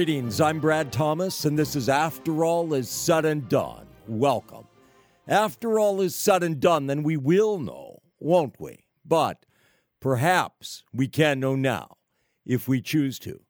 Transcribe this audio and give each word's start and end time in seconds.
Greetings, 0.00 0.40
I'm 0.40 0.60
Brad 0.60 0.90
Thomas, 0.90 1.44
and 1.44 1.58
this 1.58 1.76
is 1.76 1.90
After 1.90 2.42
All 2.42 2.72
Is 2.72 2.88
Said 2.88 3.26
and 3.26 3.46
Done. 3.50 3.86
Welcome. 4.08 4.66
After 5.28 5.78
all 5.78 6.00
is 6.00 6.14
said 6.14 6.42
and 6.42 6.58
done, 6.58 6.86
then 6.86 7.02
we 7.02 7.18
will 7.18 7.58
know, 7.58 8.00
won't 8.18 8.58
we? 8.58 8.86
But 9.04 9.44
perhaps 10.00 10.84
we 10.90 11.06
can 11.06 11.38
know 11.38 11.54
now, 11.54 11.98
if 12.46 12.66
we 12.66 12.80
choose 12.80 13.18
to. 13.18 13.42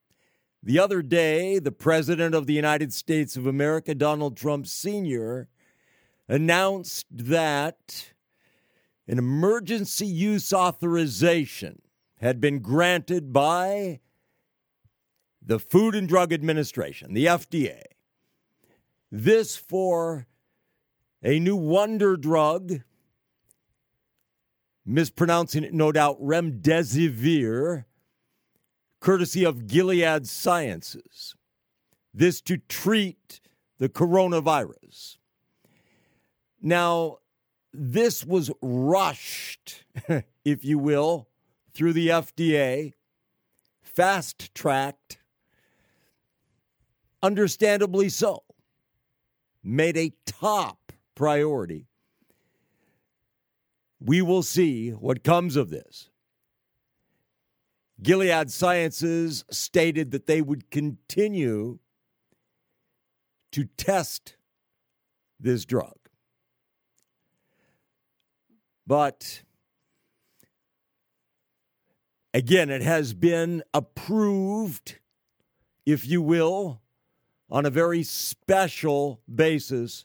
The 0.60 0.80
other 0.80 1.02
day, 1.02 1.60
the 1.60 1.70
President 1.70 2.34
of 2.34 2.48
the 2.48 2.54
United 2.54 2.92
States 2.92 3.36
of 3.36 3.46
America, 3.46 3.94
Donald 3.94 4.36
Trump 4.36 4.66
Sr., 4.66 5.48
announced 6.26 7.06
that 7.12 8.10
an 9.06 9.18
emergency 9.18 10.06
use 10.06 10.52
authorization 10.52 11.80
had 12.16 12.40
been 12.40 12.58
granted 12.58 13.32
by 13.32 14.00
the 15.42 15.58
Food 15.58 15.94
and 15.94 16.08
Drug 16.08 16.32
Administration, 16.32 17.14
the 17.14 17.26
FDA. 17.26 17.82
This 19.10 19.56
for 19.56 20.26
a 21.22 21.38
new 21.38 21.56
wonder 21.56 22.16
drug, 22.16 22.80
mispronouncing 24.84 25.64
it 25.64 25.74
no 25.74 25.92
doubt, 25.92 26.20
remdesivir, 26.22 27.84
courtesy 29.00 29.44
of 29.44 29.66
Gilead 29.66 30.26
Sciences. 30.26 31.34
This 32.12 32.40
to 32.42 32.58
treat 32.58 33.40
the 33.78 33.88
coronavirus. 33.88 35.16
Now, 36.60 37.18
this 37.72 38.24
was 38.24 38.50
rushed, 38.60 39.84
if 40.44 40.64
you 40.64 40.78
will, 40.78 41.28
through 41.72 41.94
the 41.94 42.08
FDA, 42.08 42.94
fast 43.80 44.54
tracked, 44.54 45.19
understandably 47.22 48.08
so, 48.08 48.44
made 49.62 49.96
a 49.96 50.12
top 50.26 50.92
priority. 51.14 51.86
We 54.00 54.22
will 54.22 54.42
see 54.42 54.90
what 54.90 55.22
comes 55.22 55.56
of 55.56 55.70
this. 55.70 56.08
Gilead 58.02 58.50
Sciences 58.50 59.44
stated 59.50 60.10
that 60.12 60.26
they 60.26 60.40
would 60.40 60.70
continue 60.70 61.78
to 63.52 63.64
test 63.76 64.36
this 65.38 65.64
drug. 65.64 65.96
But 68.86 69.42
again, 72.32 72.70
it 72.70 72.82
has 72.82 73.12
been 73.12 73.62
approved, 73.74 74.98
if 75.84 76.06
you 76.06 76.22
will, 76.22 76.80
on 77.50 77.66
a 77.66 77.70
very 77.70 78.02
special 78.02 79.20
basis 79.32 80.04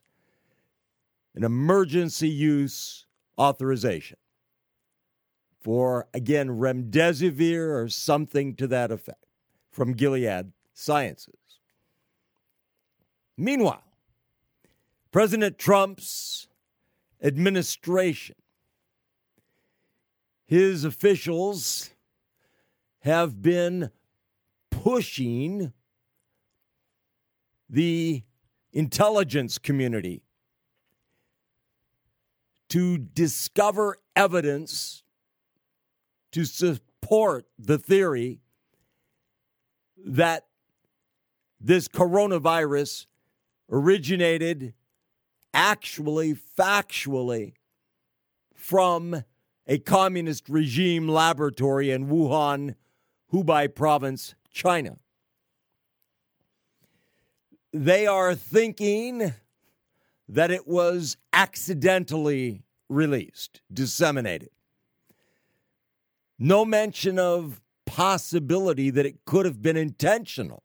an 1.35 1.43
emergency 1.43 2.29
use 2.29 3.05
authorization 3.37 4.17
for, 5.59 6.07
again, 6.13 6.47
remdesivir 6.47 7.75
or 7.75 7.89
something 7.89 8.55
to 8.55 8.67
that 8.67 8.91
effect 8.91 9.25
from 9.69 9.93
Gilead 9.93 10.53
Sciences. 10.73 11.59
Meanwhile, 13.37 13.83
President 15.11 15.57
Trump's 15.57 16.47
administration, 17.21 18.35
his 20.45 20.85
officials 20.85 21.89
have 22.99 23.41
been 23.41 23.91
pushing 24.69 25.73
the 27.69 28.23
intelligence 28.71 29.57
community 29.57 30.21
to 32.69 32.97
discover 32.97 33.97
evidence 34.15 35.03
to 36.31 36.43
support 36.43 37.45
the 37.57 37.77
theory 37.77 38.41
that 40.05 40.45
this 41.59 41.87
coronavirus 41.87 43.05
originated 43.69 44.73
actually, 45.53 46.35
factually, 46.35 47.53
from 48.53 49.23
a 49.67 49.77
communist 49.79 50.49
regime 50.49 51.07
laboratory 51.07 51.91
in 51.91 52.07
Wuhan, 52.07 52.75
Hubei 53.31 53.73
province, 53.73 54.35
China. 54.51 54.97
They 57.77 58.07
are 58.07 58.35
thinking 58.35 59.33
that 60.29 60.49
it 60.49 60.65
was 60.65 61.17
accidentally 61.33 62.63
released, 62.87 63.59
disseminated. 63.69 64.51
No 66.39 66.63
mention 66.63 67.19
of 67.19 67.61
possibility 67.85 68.91
that 68.91 69.05
it 69.05 69.25
could 69.25 69.45
have 69.45 69.61
been 69.61 69.75
intentional, 69.75 70.63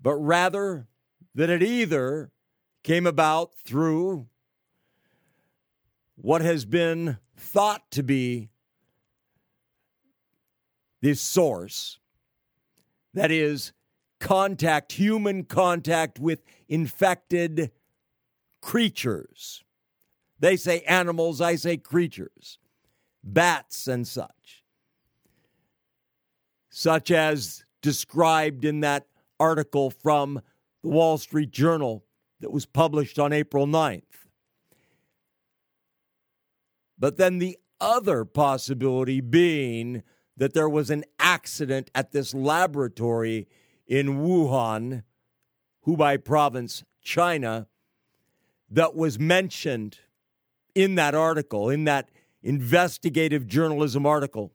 but 0.00 0.14
rather 0.14 0.86
that 1.34 1.50
it 1.50 1.60
either 1.60 2.30
came 2.84 3.04
about 3.04 3.52
through 3.64 4.28
what 6.14 6.40
has 6.40 6.64
been 6.64 7.18
thought 7.36 7.90
to 7.90 8.04
be 8.04 8.48
the 11.00 11.14
source 11.14 11.98
that 13.12 13.32
is 13.32 13.72
contact, 14.20 14.92
human 14.92 15.44
contact 15.44 16.18
with 16.18 16.42
infected 16.68 17.70
creatures. 18.60 19.62
They 20.38 20.56
say 20.56 20.80
animals, 20.80 21.40
I 21.40 21.56
say 21.56 21.76
creatures, 21.76 22.58
bats 23.22 23.86
and 23.86 24.06
such, 24.06 24.64
such 26.68 27.10
as 27.10 27.64
described 27.80 28.64
in 28.64 28.80
that 28.80 29.06
article 29.38 29.90
from 29.90 30.40
the 30.82 30.88
Wall 30.88 31.18
Street 31.18 31.50
Journal 31.50 32.04
that 32.40 32.52
was 32.52 32.66
published 32.66 33.18
on 33.18 33.32
April 33.32 33.66
9th. 33.66 34.02
But 36.98 37.16
then 37.16 37.38
the 37.38 37.58
other 37.80 38.24
possibility 38.24 39.20
being 39.20 40.02
that 40.36 40.54
there 40.54 40.68
was 40.68 40.90
an 40.90 41.04
accident 41.18 41.90
at 41.94 42.12
this 42.12 42.34
laboratory 42.34 43.48
in 43.86 44.18
Wuhan, 44.18 45.02
Hubei 45.86 46.22
province, 46.22 46.84
China, 47.02 47.68
that 48.70 48.94
was 48.94 49.18
mentioned 49.18 49.98
in 50.74 50.96
that 50.96 51.14
article, 51.14 51.70
in 51.70 51.84
that 51.84 52.10
investigative 52.42 53.46
journalism 53.46 54.04
article. 54.04 54.52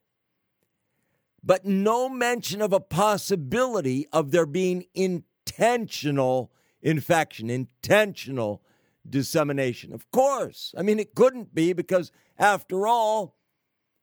But 1.43 1.65
no 1.65 2.07
mention 2.07 2.61
of 2.61 2.73
a 2.73 2.79
possibility 2.79 4.07
of 4.11 4.31
there 4.31 4.45
being 4.45 4.85
intentional 4.93 6.51
infection, 6.81 7.49
intentional 7.49 8.61
dissemination. 9.09 9.93
Of 9.93 10.11
course. 10.11 10.75
I 10.77 10.83
mean, 10.83 10.99
it 10.99 11.15
couldn't 11.15 11.55
be 11.55 11.73
because, 11.73 12.11
after 12.37 12.85
all, 12.85 13.37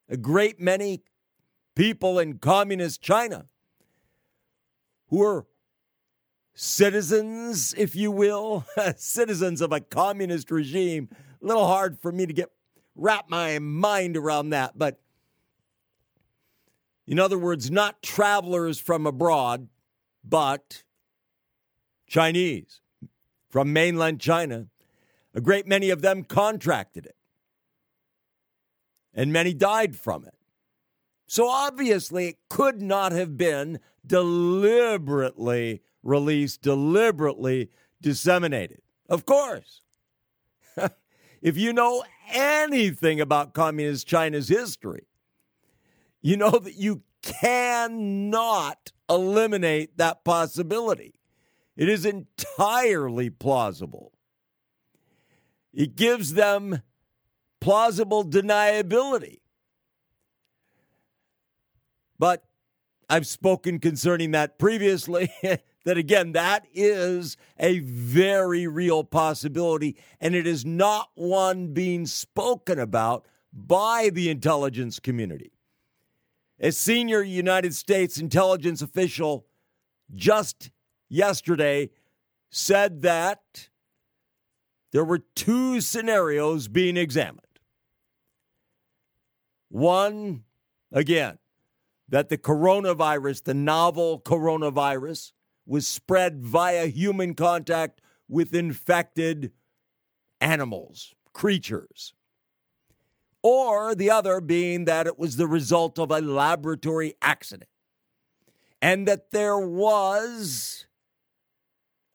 a 0.09 0.17
great 0.17 0.59
many 0.59 1.03
people 1.77 2.19
in 2.19 2.39
communist 2.39 3.03
China 3.03 3.47
who 5.09 5.23
are 5.23 5.47
citizens, 6.55 7.75
if 7.77 7.95
you 7.95 8.11
will, 8.11 8.67
citizens 8.97 9.61
of 9.61 9.73
a 9.73 9.81
communist 9.81 10.51
regime. 10.51 11.09
A 11.43 11.47
little 11.47 11.67
hard 11.67 11.99
for 12.01 12.11
me 12.13 12.27
to 12.27 12.33
get 12.33 12.51
wrap 12.97 13.31
my 13.31 13.59
mind 13.59 14.17
around 14.17 14.51
that, 14.51 14.77
but 14.77 15.01
in 17.07 17.19
other 17.19 17.39
words, 17.39 17.71
not 17.71 18.03
travelers 18.03 18.79
from 18.79 19.07
abroad, 19.07 19.69
but 20.25 20.83
Chinese 22.07 22.81
from 23.49 23.73
mainland 23.73 24.21
China. 24.21 24.67
A 25.35 25.41
great 25.41 25.67
many 25.67 25.91
of 25.91 26.03
them 26.03 26.25
contracted 26.25 27.07
it, 27.07 27.17
and 29.15 29.33
many 29.33 29.55
died 29.55 29.95
from 29.95 30.25
it. 30.25 30.35
So 31.29 31.47
obviously, 31.47 32.29
it 32.29 32.39
could 32.49 32.81
not 32.81 33.13
have 33.13 33.37
been 33.37 33.81
deliberately 34.05 35.83
released, 36.03 36.63
deliberately 36.63 37.71
disseminated. 38.01 38.81
Of 39.11 39.27
course. 39.27 39.83
if 41.43 41.59
you 41.59 41.75
know 41.75 42.03
anything 42.33 43.21
about 43.21 43.53
Communist 43.53 44.07
China's 44.07 44.49
history, 44.49 45.07
you 46.23 46.39
know 46.39 46.51
that 46.51 46.77
you 46.77 47.03
cannot 47.21 48.91
eliminate 49.11 49.99
that 49.99 50.25
possibility. 50.25 51.15
It 51.77 51.91
is 51.91 52.07
entirely 52.07 53.29
plausible. 53.29 54.13
It 55.75 55.95
gives 55.95 56.33
them 56.33 56.81
plausible 57.61 58.25
deniability. 58.25 59.41
But 62.19 62.45
I've 63.09 63.27
spoken 63.27 63.79
concerning 63.79 64.33
that 64.33 64.59
previously. 64.59 65.33
that 65.43 65.97
again, 65.97 66.33
that 66.33 66.67
is 66.75 67.37
a 67.59 67.79
very 67.81 68.67
real 68.67 69.05
possibility, 69.05 69.97
and 70.21 70.35
it 70.35 70.47
is 70.47 70.65
not 70.65 71.11
one 71.15 71.73
being 71.73 72.07
spoken 72.07 72.79
about 72.79 73.27
by 73.53 74.11
the 74.13 74.29
intelligence 74.29 75.01
community. 75.01 75.53
A 76.61 76.73
senior 76.73 77.23
United 77.23 77.75
States 77.75 78.19
intelligence 78.19 78.83
official 78.83 79.47
just 80.15 80.71
yesterday 81.09 81.91
said 82.51 83.03
that 83.03 83.69
there 84.93 85.05
were 85.05 85.19
two 85.19 85.81
scenarios 85.81 86.69
being 86.69 86.97
examined. 86.97 87.43
One, 89.69 90.45
again, 90.91 91.39
that 92.09 92.29
the 92.29 92.39
coronavirus, 92.39 93.45
the 93.45 93.55
novel 93.55 94.21
coronavirus, 94.21 95.33
was 95.67 95.87
spread 95.87 96.43
via 96.43 96.87
human 96.87 97.35
contact 97.35 98.01
with 98.29 98.55
infected 98.55 99.53
animals, 100.41 101.15
creatures. 101.33 102.15
Or 103.43 103.95
the 103.95 104.11
other 104.11 104.41
being 104.41 104.87
that 104.87 105.07
it 105.07 105.19
was 105.19 105.37
the 105.37 105.47
result 105.47 105.99
of 105.99 106.11
a 106.11 106.21
laboratory 106.21 107.15
accident. 107.23 107.71
And 108.81 109.07
that 109.07 109.31
there 109.31 109.59
was 109.59 110.87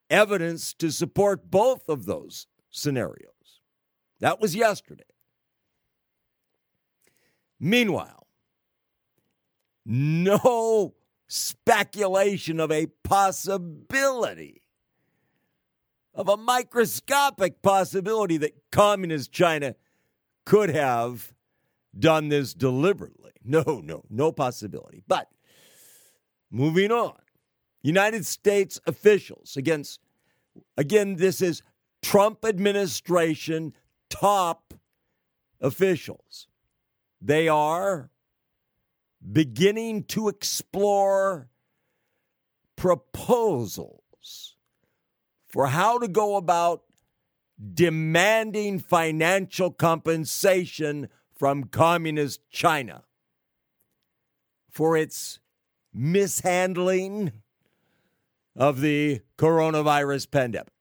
evidence 0.09 0.73
to 0.75 0.91
support 0.91 1.49
both 1.49 1.87
of 1.89 2.05
those 2.05 2.47
scenarios. 2.69 3.29
That 4.19 4.39
was 4.39 4.55
yesterday. 4.55 5.03
Meanwhile, 7.59 8.22
no 9.85 10.93
speculation 11.27 12.59
of 12.59 12.71
a 12.71 12.87
possibility, 13.03 14.61
of 16.13 16.29
a 16.29 16.37
microscopic 16.37 17.61
possibility 17.61 18.37
that 18.37 18.53
communist 18.71 19.31
China 19.31 19.75
could 20.45 20.69
have 20.69 21.33
done 21.97 22.29
this 22.29 22.53
deliberately. 22.53 23.31
No, 23.43 23.81
no, 23.83 24.03
no 24.09 24.31
possibility. 24.31 25.03
But 25.07 25.27
moving 26.49 26.91
on, 26.91 27.17
United 27.81 28.25
States 28.25 28.79
officials 28.87 29.57
against, 29.57 29.99
again, 30.77 31.15
this 31.17 31.41
is 31.41 31.61
Trump 32.01 32.45
administration 32.45 33.73
top 34.09 34.73
officials. 35.59 36.47
They 37.21 37.47
are 37.47 38.11
beginning 39.31 40.03
to 40.03 40.27
explore 40.27 41.49
proposals 42.75 44.55
for 45.47 45.67
how 45.67 45.97
to 45.99 46.07
go 46.07 46.35
about 46.35 46.83
demanding 47.73 48.79
financial 48.79 49.71
compensation 49.71 51.07
from 51.35 51.65
communist 51.65 52.41
China 52.49 53.03
for 54.69 54.97
its 54.97 55.39
mishandling 55.93 57.31
of 58.55 58.81
the 58.81 59.21
coronavirus 59.37 60.29
pandemic. 60.29 60.73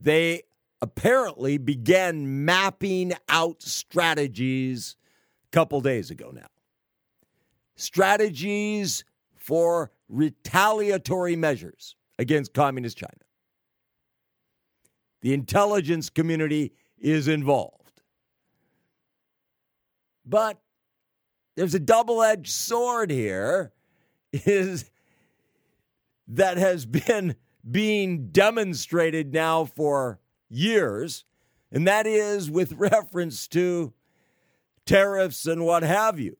They 0.00 0.42
apparently 0.82 1.56
began 1.58 2.44
mapping 2.44 3.12
out 3.28 3.62
strategies 3.62 4.96
a 5.46 5.50
couple 5.56 5.80
days 5.80 6.10
ago 6.10 6.30
now. 6.34 6.48
Strategies 7.76 9.04
for 9.36 9.92
retaliatory 10.08 11.36
measures 11.36 11.94
against 12.18 12.52
communist 12.52 12.98
China. 12.98 13.12
The 15.22 15.32
intelligence 15.32 16.10
community 16.10 16.72
is 16.98 17.28
involved. 17.28 18.02
But 20.26 20.60
there's 21.54 21.74
a 21.74 21.80
double-edged 21.80 22.50
sword 22.50 23.10
here 23.10 23.72
is 24.32 24.90
that 26.26 26.56
has 26.56 26.86
been 26.86 27.36
being 27.70 28.28
demonstrated 28.28 29.32
now 29.32 29.64
for 29.64 30.18
years, 30.52 31.24
and 31.70 31.86
that 31.86 32.06
is 32.06 32.50
with 32.50 32.72
reference 32.76 33.48
to 33.48 33.92
tariffs 34.84 35.46
and 35.46 35.64
what 35.64 35.82
have 35.82 36.18
you 36.18 36.36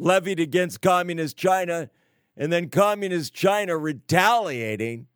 levied 0.00 0.40
against 0.40 0.80
communist 0.80 1.36
China, 1.36 1.90
and 2.36 2.52
then 2.52 2.70
communist 2.70 3.34
China 3.34 3.76
retaliating 3.76 5.06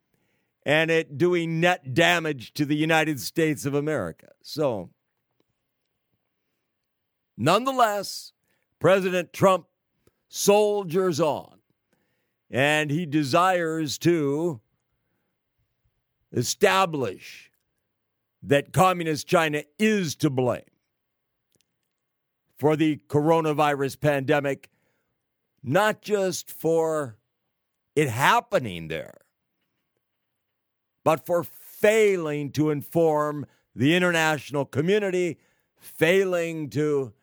and 0.65 0.89
it 0.89 1.17
doing 1.17 1.59
net 1.59 1.93
damage 1.93 2.53
to 2.53 2.65
the 2.65 2.75
United 2.75 3.19
States 3.19 3.65
of 3.65 3.73
America. 3.73 4.29
So, 4.41 4.89
nonetheless, 7.37 8.31
President 8.79 9.31
Trump 9.31 9.67
soldiers 10.27 11.19
on, 11.19 11.59
and 12.49 12.89
he 12.89 13.05
desires 13.05 13.97
to 13.99 14.59
establish 16.31 17.51
that 18.47 18.71
communist 18.71 19.27
China 19.27 19.63
is 19.79 20.15
to 20.17 20.29
blame 20.29 20.61
for 22.57 22.75
the 22.75 22.99
coronavirus 23.07 23.99
pandemic, 23.99 24.69
not 25.63 26.01
just 26.01 26.49
for 26.49 27.17
it 27.95 28.07
happening 28.07 28.87
there, 28.87 29.17
but 31.03 31.25
for 31.25 31.43
failing 31.43 32.51
to 32.51 32.69
inform 32.69 33.45
the 33.75 33.95
international 33.95 34.65
community, 34.65 35.37
failing 35.77 36.69
to 36.69 37.13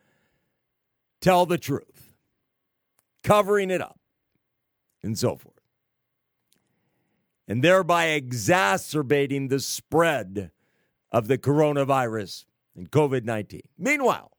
tell 1.21 1.45
the 1.45 1.57
truth, 1.57 2.13
covering 3.23 3.71
it 3.71 3.81
up, 3.81 3.99
and 5.01 5.17
so 5.17 5.35
forth. 5.35 5.53
And 7.47 7.63
thereby 7.63 8.07
exacerbating 8.07 9.47
the 9.47 9.59
spread 9.59 10.51
of 11.13 11.27
the 11.27 11.37
coronavirus 11.37 12.45
and 12.75 12.91
COVID 12.91 13.23
19. 13.23 13.61
Meanwhile, 13.77 14.31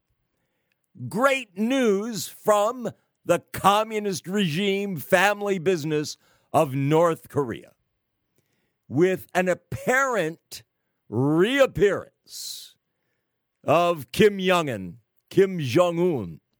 great 1.08 1.56
news 1.56 2.28
from 2.28 2.90
the 3.24 3.42
communist 3.52 4.26
regime 4.26 4.96
family 4.96 5.58
business 5.58 6.18
of 6.52 6.74
North 6.74 7.28
Korea 7.28 7.70
with 8.88 9.26
an 9.34 9.48
apparent 9.48 10.62
reappearance 11.08 12.74
of 13.62 14.12
Kim 14.12 14.38
Jong 14.38 14.68
un, 14.68 14.98
Kim 15.30 15.58
Jong 15.60 15.98
un. 15.98 16.40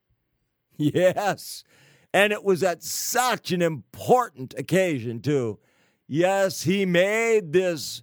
Yes. 0.77 1.63
And 2.13 2.33
it 2.33 2.43
was 2.43 2.65
at 2.65 2.83
such 2.83 3.53
an 3.53 3.63
important 3.63 4.55
occasion, 4.59 5.21
too. 5.21 5.61
Yes, 6.09 6.63
he 6.63 6.85
made 6.85 7.53
this 7.53 8.03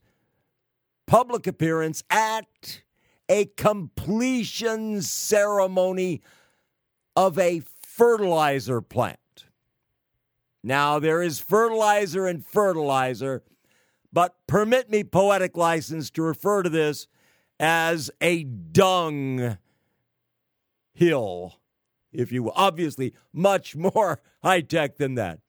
public 1.11 1.45
appearance 1.45 2.05
at 2.09 2.83
a 3.27 3.43
completion 3.57 5.01
ceremony 5.01 6.21
of 7.17 7.37
a 7.37 7.61
fertilizer 7.81 8.79
plant. 8.79 9.19
Now, 10.63 10.99
there 10.99 11.21
is 11.21 11.37
fertilizer 11.37 12.27
and 12.27 12.45
fertilizer, 12.45 13.43
but 14.13 14.37
permit 14.47 14.89
me 14.89 15.03
poetic 15.03 15.57
license 15.57 16.09
to 16.11 16.21
refer 16.21 16.63
to 16.63 16.69
this 16.69 17.07
as 17.59 18.09
a 18.21 18.45
dung 18.45 19.57
hill, 20.93 21.59
if 22.13 22.31
you 22.31 22.43
will. 22.43 22.53
Obviously, 22.55 23.13
much 23.33 23.75
more 23.95 24.21
high 24.43 24.61
tech 24.61 24.95
than 24.95 25.15
that. 25.15 25.39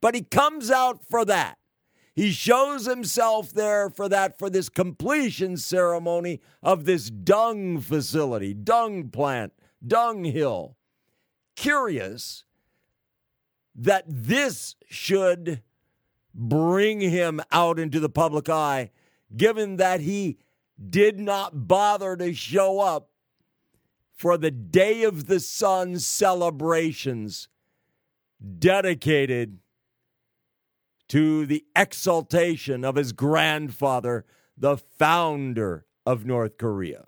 But 0.00 0.14
he 0.14 0.22
comes 0.22 0.70
out 0.70 1.04
for 1.04 1.26
that. 1.26 1.58
He 2.20 2.32
shows 2.32 2.84
himself 2.84 3.50
there 3.50 3.88
for 3.88 4.06
that, 4.10 4.38
for 4.38 4.50
this 4.50 4.68
completion 4.68 5.56
ceremony 5.56 6.42
of 6.62 6.84
this 6.84 7.08
dung 7.08 7.80
facility, 7.80 8.52
dung 8.52 9.08
plant, 9.08 9.54
dung 9.86 10.24
hill. 10.24 10.76
Curious 11.56 12.44
that 13.74 14.04
this 14.06 14.76
should 14.86 15.62
bring 16.34 17.00
him 17.00 17.40
out 17.50 17.78
into 17.78 17.98
the 17.98 18.10
public 18.10 18.50
eye, 18.50 18.90
given 19.34 19.76
that 19.78 20.02
he 20.02 20.36
did 20.90 21.18
not 21.18 21.66
bother 21.68 22.18
to 22.18 22.34
show 22.34 22.80
up 22.80 23.08
for 24.12 24.36
the 24.36 24.50
Day 24.50 25.04
of 25.04 25.26
the 25.26 25.40
Sun 25.40 26.00
celebrations 26.00 27.48
dedicated 28.58 29.60
to 31.10 31.44
the 31.44 31.64
exaltation 31.74 32.84
of 32.84 32.94
his 32.94 33.12
grandfather, 33.12 34.24
the 34.56 34.76
founder 34.76 35.84
of 36.06 36.24
North 36.24 36.56
Korea. 36.56 37.04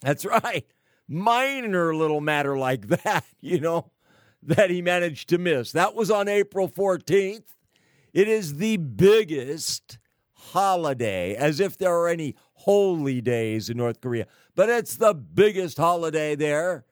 That's 0.00 0.24
right. 0.24 0.64
minor 1.08 1.92
little 1.94 2.20
matter 2.20 2.56
like 2.56 2.86
that, 3.02 3.24
you 3.40 3.58
know, 3.60 3.90
that 4.42 4.70
he 4.70 4.80
managed 4.80 5.28
to 5.30 5.38
miss. 5.38 5.72
That 5.72 5.96
was 5.96 6.10
on 6.10 6.28
April 6.28 6.68
14th. 6.68 7.42
It 8.12 8.28
is 8.28 8.56
the 8.56 8.76
biggest 8.76 9.98
holiday, 10.32 11.34
as 11.34 11.58
if 11.58 11.76
there 11.76 11.94
are 11.94 12.08
any 12.08 12.36
holy 12.54 13.20
days 13.20 13.68
in 13.68 13.76
North 13.76 14.00
Korea, 14.00 14.26
but 14.54 14.68
it's 14.68 14.96
the 14.96 15.14
biggest 15.14 15.78
holiday 15.78 16.36
there. 16.36 16.84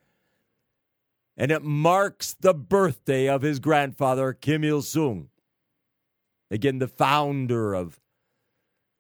And 1.37 1.53
it 1.53 1.63
marks 1.63 2.35
the 2.35 2.55
birthday 2.55 3.29
of 3.29 3.43
his 3.43 3.61
grandfather, 3.61 4.33
Kim 4.33 4.65
Il 4.65 4.83
sung. 4.83 5.29
Again, 6.51 6.79
the 6.79 6.89
founder 6.89 7.75
of 7.75 8.01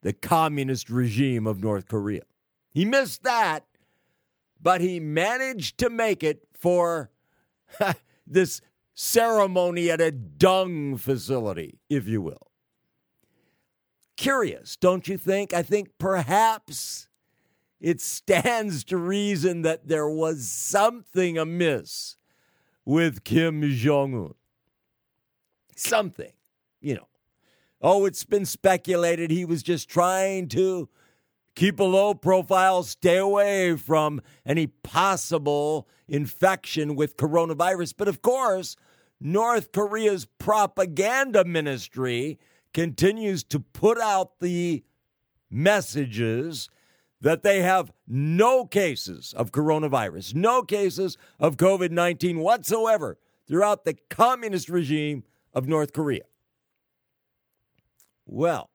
the 0.03 0.12
communist 0.12 0.91
regime 0.91 1.47
of 1.47 1.62
North 1.62 1.88
Korea. 1.88 2.23
He 2.73 2.85
missed 2.85 3.23
that, 3.23 3.65
but 4.61 4.81
he 4.81 5.00
managed 5.00 5.79
to 5.79 5.91
make 5.91 6.23
it 6.23 6.47
for 6.53 7.11
this 8.26 8.61
ceremony 8.95 9.91
at 9.91 10.00
a 10.00 10.11
dung 10.11 10.97
facility, 10.97 11.79
if 11.88 12.07
you 12.07 12.21
will. 12.21 12.50
Curious, 14.17 14.76
don't 14.76 15.09
you 15.09 15.19
think? 15.19 15.53
I 15.53 15.62
think 15.62 15.91
perhaps 15.99 17.09
it 17.81 18.00
stands 18.00 18.83
to 18.85 18.97
reason 18.97 19.62
that 19.62 19.88
there 19.88 20.09
was 20.09 20.49
something 20.49 21.37
amiss 21.37 22.17
with 22.85 23.25
Kim 23.25 23.62
Jong 23.71 24.15
un. 24.15 24.35
Something, 25.76 26.33
you 26.81 26.95
know. 26.95 27.09
Oh, 27.80 28.06
it's 28.06 28.25
been 28.25 28.47
speculated 28.47 29.30
he 29.30 29.45
was 29.45 29.62
just 29.62 29.88
trying 29.88 30.49
to 30.49 30.88
keep 31.54 31.78
a 31.78 31.85
low 31.85 32.14
profile, 32.14 32.83
stay 32.83 33.16
away 33.16 33.76
from 33.76 34.21
any 34.45 34.66
possible 34.66 35.88
infection 36.09 36.95
with 36.95 37.16
coronavirus. 37.16 37.95
But 37.97 38.09
of 38.09 38.23
course, 38.23 38.76
North 39.21 39.73
Korea's 39.73 40.26
propaganda 40.38 41.45
ministry 41.45 42.38
continues 42.73 43.42
to 43.45 43.61
put 43.61 43.99
out 43.99 44.38
the 44.40 44.85
messages 45.50 46.68
that 47.21 47.42
they 47.42 47.62
have 47.62 47.90
no 48.06 48.66
cases 48.66 49.35
of 49.37 49.50
coronavirus, 49.52 50.35
no 50.35 50.62
cases 50.62 51.16
of 51.40 51.56
COVID 51.56 51.90
19 51.90 52.38
whatsoever 52.40 53.18
throughout 53.49 53.85
the 53.85 53.95
communist 54.11 54.68
regime 54.68 55.25
of 55.54 55.66
North 55.66 55.92
Korea. 55.92 56.25
Well, 58.26 58.71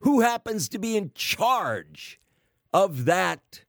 who 0.00 0.20
happens 0.20 0.68
to 0.68 0.78
be 0.78 0.96
in 0.96 1.10
charge 1.14 2.20
of 2.72 3.06
that 3.06 3.64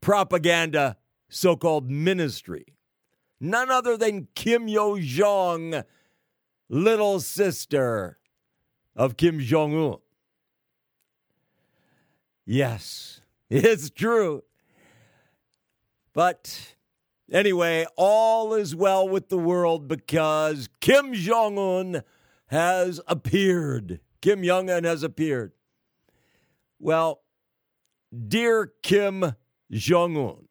propaganda 0.00 0.96
so 1.28 1.56
called 1.56 1.90
ministry? 1.90 2.76
None 3.40 3.70
other 3.70 3.96
than 3.96 4.28
Kim 4.36 4.68
Yo 4.68 4.98
Jong, 5.00 5.82
little 6.68 7.18
sister 7.18 8.18
of 8.94 9.16
Kim 9.16 9.40
Jong 9.40 9.74
un. 9.76 9.98
Yes, 12.46 13.20
it's 13.50 13.90
true. 13.90 14.44
But 16.12 16.76
anyway, 17.32 17.86
all 17.96 18.54
is 18.54 18.76
well 18.76 19.08
with 19.08 19.28
the 19.28 19.38
world 19.38 19.88
because 19.88 20.68
Kim 20.80 21.12
Jong 21.14 21.58
un 21.58 22.02
has 22.52 23.00
appeared. 23.08 23.98
Kim 24.20 24.44
Jong 24.44 24.68
un 24.68 24.84
has 24.84 25.02
appeared. 25.02 25.52
Well, 26.78 27.22
dear 28.28 28.74
Kim 28.82 29.34
Jong 29.70 30.16
un, 30.18 30.48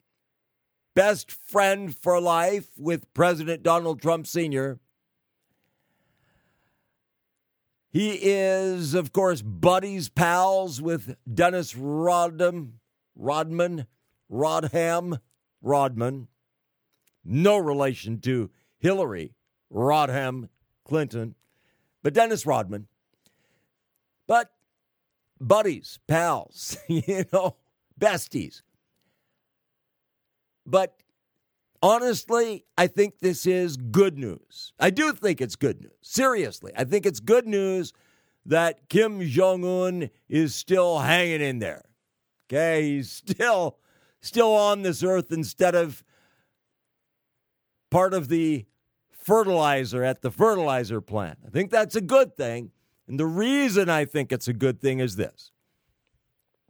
best 0.96 1.30
friend 1.30 1.94
for 1.94 2.20
life 2.20 2.70
with 2.76 3.14
President 3.14 3.62
Donald 3.62 4.02
Trump 4.02 4.26
Sr., 4.26 4.80
he 7.88 8.18
is, 8.20 8.94
of 8.94 9.12
course, 9.12 9.40
buddies, 9.40 10.08
pals 10.08 10.82
with 10.82 11.14
Dennis 11.32 11.74
Rodham, 11.74 12.78
Rodman, 13.14 13.86
Rodham, 14.28 15.20
Rodman. 15.60 16.26
No 17.24 17.58
relation 17.58 18.18
to 18.22 18.50
Hillary 18.78 19.34
Rodham 19.72 20.48
Clinton, 20.84 21.36
but 22.02 22.14
Dennis 22.14 22.46
Rodman. 22.46 22.86
But 24.26 24.50
buddies, 25.40 25.98
pals, 26.06 26.76
you 26.88 27.24
know, 27.32 27.56
besties. 27.98 28.62
But 30.64 30.96
honestly, 31.82 32.64
I 32.78 32.86
think 32.86 33.18
this 33.18 33.46
is 33.46 33.76
good 33.76 34.16
news. 34.16 34.72
I 34.78 34.90
do 34.90 35.12
think 35.12 35.40
it's 35.40 35.56
good 35.56 35.80
news. 35.80 35.92
Seriously, 36.02 36.72
I 36.76 36.84
think 36.84 37.04
it's 37.04 37.20
good 37.20 37.46
news 37.46 37.92
that 38.46 38.88
Kim 38.88 39.20
Jong 39.22 39.64
Un 39.64 40.10
is 40.28 40.54
still 40.54 41.00
hanging 41.00 41.40
in 41.40 41.58
there. 41.58 41.84
Okay, 42.48 42.82
he's 42.82 43.10
still 43.10 43.78
still 44.20 44.52
on 44.52 44.82
this 44.82 45.02
earth 45.02 45.32
instead 45.32 45.74
of 45.74 46.04
part 47.90 48.14
of 48.14 48.28
the 48.28 48.64
fertilizer 49.22 50.02
at 50.04 50.22
the 50.22 50.30
fertilizer 50.30 51.00
plant. 51.00 51.38
I 51.46 51.50
think 51.50 51.70
that's 51.70 51.96
a 51.96 52.00
good 52.00 52.36
thing. 52.36 52.70
And 53.06 53.18
the 53.18 53.26
reason 53.26 53.88
I 53.88 54.04
think 54.04 54.32
it's 54.32 54.48
a 54.48 54.52
good 54.52 54.80
thing 54.80 55.00
is 55.00 55.16
this 55.16 55.50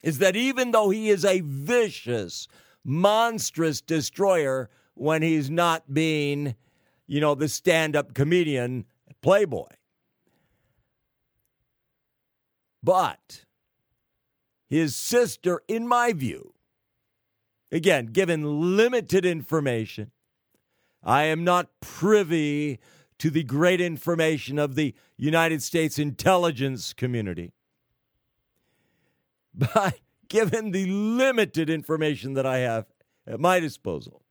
is 0.03 0.19
that 0.19 0.35
even 0.35 0.73
though 0.73 0.91
he 0.91 1.11
is 1.11 1.25
a 1.25 1.41
vicious, 1.41 2.49
monstrous 2.85 3.81
destroyer 3.81 4.69
when 4.95 5.23
he's 5.23 5.49
not 5.49 5.95
being, 5.95 6.57
you 7.07 7.21
know, 7.21 7.37
the 7.37 7.49
stand 7.49 7.95
up 7.95 8.13
comedian 8.13 8.85
playboy. 9.23 9.69
But 12.83 13.45
his 14.69 14.97
sister, 14.97 15.63
in 15.69 15.87
my 15.87 16.13
view, 16.13 16.53
again, 17.71 18.07
given 18.07 18.77
limited 18.77 19.25
information, 19.25 20.11
I 21.03 21.25
am 21.25 21.45
not 21.45 21.69
privy 21.81 22.79
to 23.19 23.31
the 23.31 23.43
great 23.43 23.81
information 23.81 24.59
of 24.59 24.75
the 24.75 24.95
United 25.17 25.63
States 25.63 25.99
intelligence 25.99 26.93
community. 26.93 27.53
But 29.55 30.01
given 30.29 30.71
the 30.71 30.87
limited 30.87 31.69
information 31.69 32.33
that 32.35 32.47
I 32.47 32.59
have 32.59 32.87
at 33.27 33.39
my 33.39 33.61
disposal, 33.61 34.23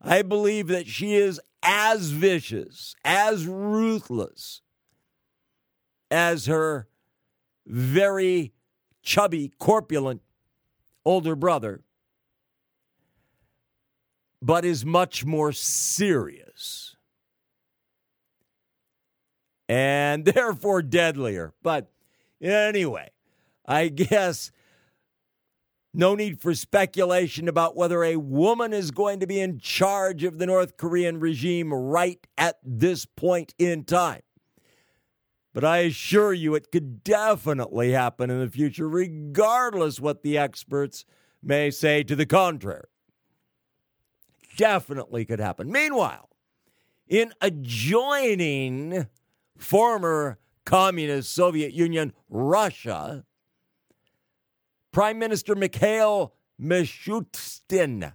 I 0.00 0.22
believe 0.22 0.68
that 0.68 0.86
she 0.86 1.14
is 1.14 1.40
as 1.62 2.08
vicious, 2.08 2.94
as 3.04 3.46
ruthless 3.46 4.62
as 6.10 6.46
her 6.46 6.88
very 7.66 8.52
chubby, 9.02 9.52
corpulent 9.58 10.22
older 11.04 11.36
brother, 11.36 11.82
but 14.46 14.64
is 14.64 14.84
much 14.84 15.24
more 15.24 15.50
serious 15.50 16.94
and 19.68 20.24
therefore 20.24 20.82
deadlier. 20.82 21.52
But 21.64 21.90
anyway, 22.40 23.10
I 23.66 23.88
guess 23.88 24.52
no 25.92 26.14
need 26.14 26.40
for 26.40 26.54
speculation 26.54 27.48
about 27.48 27.76
whether 27.76 28.04
a 28.04 28.16
woman 28.16 28.72
is 28.72 28.92
going 28.92 29.18
to 29.18 29.26
be 29.26 29.40
in 29.40 29.58
charge 29.58 30.22
of 30.22 30.38
the 30.38 30.46
North 30.46 30.76
Korean 30.76 31.18
regime 31.18 31.74
right 31.74 32.24
at 32.38 32.58
this 32.62 33.04
point 33.04 33.52
in 33.58 33.82
time. 33.82 34.22
But 35.52 35.64
I 35.64 35.78
assure 35.78 36.32
you, 36.32 36.54
it 36.54 36.70
could 36.70 37.02
definitely 37.02 37.90
happen 37.90 38.30
in 38.30 38.38
the 38.38 38.50
future, 38.50 38.88
regardless 38.88 39.98
what 39.98 40.22
the 40.22 40.38
experts 40.38 41.04
may 41.42 41.72
say 41.72 42.04
to 42.04 42.14
the 42.14 42.26
contrary. 42.26 42.86
Definitely 44.56 45.24
could 45.24 45.40
happen. 45.40 45.70
Meanwhile, 45.70 46.28
in 47.08 47.32
adjoining 47.40 49.06
former 49.56 50.38
communist 50.64 51.32
Soviet 51.32 51.72
Union, 51.72 52.12
Russia, 52.28 53.24
Prime 54.92 55.18
Minister 55.18 55.54
Mikhail 55.54 56.34
Mishustin. 56.60 58.12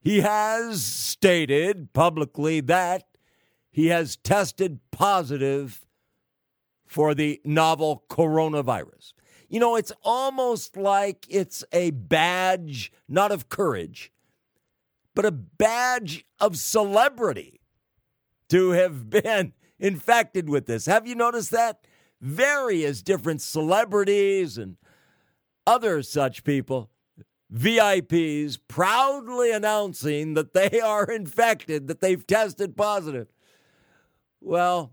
He 0.00 0.20
has 0.20 0.82
stated 0.82 1.92
publicly 1.92 2.60
that 2.60 3.04
he 3.70 3.86
has 3.86 4.16
tested 4.16 4.80
positive 4.90 5.86
for 6.86 7.14
the 7.14 7.40
novel 7.44 8.04
coronavirus. 8.10 9.12
You 9.48 9.60
know, 9.60 9.76
it's 9.76 9.92
almost 10.02 10.76
like 10.76 11.26
it's 11.28 11.64
a 11.72 11.90
badge, 11.90 12.92
not 13.08 13.30
of 13.30 13.48
courage, 13.48 14.12
but 15.14 15.24
a 15.24 15.32
badge 15.32 16.24
of 16.40 16.56
celebrity 16.56 17.60
to 18.48 18.70
have 18.70 19.10
been 19.22 19.52
infected 19.78 20.48
with 20.48 20.66
this. 20.66 20.86
Have 20.86 21.06
you 21.06 21.14
noticed 21.14 21.50
that? 21.50 21.86
Various 22.20 23.02
different 23.02 23.42
celebrities 23.42 24.56
and 24.56 24.76
other 25.66 26.02
such 26.02 26.44
people 26.44 26.90
VIPs 27.52 28.58
proudly 28.66 29.52
announcing 29.52 30.34
that 30.34 30.54
they 30.54 30.80
are 30.84 31.04
infected, 31.04 31.88
that 31.88 32.00
they've 32.00 32.26
tested 32.26 32.76
positive. 32.76 33.28
Well, 34.40 34.92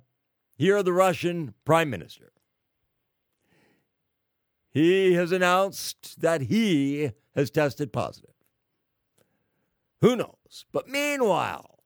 here 0.57 0.83
the 0.83 0.93
Russian 0.93 1.53
prime 1.65 1.89
minister. 1.89 2.31
He 4.71 5.13
has 5.13 5.31
announced 5.31 6.21
that 6.21 6.41
he 6.41 7.11
has 7.35 7.49
tested 7.49 7.91
positive. 7.91 8.33
Who 10.01 10.15
knows? 10.15 10.65
But 10.71 10.87
meanwhile, 10.87 11.79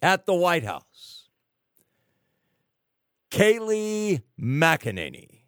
at 0.00 0.26
the 0.26 0.34
White 0.34 0.64
House, 0.64 1.28
Kayleigh 3.30 4.22
McEnany, 4.40 5.42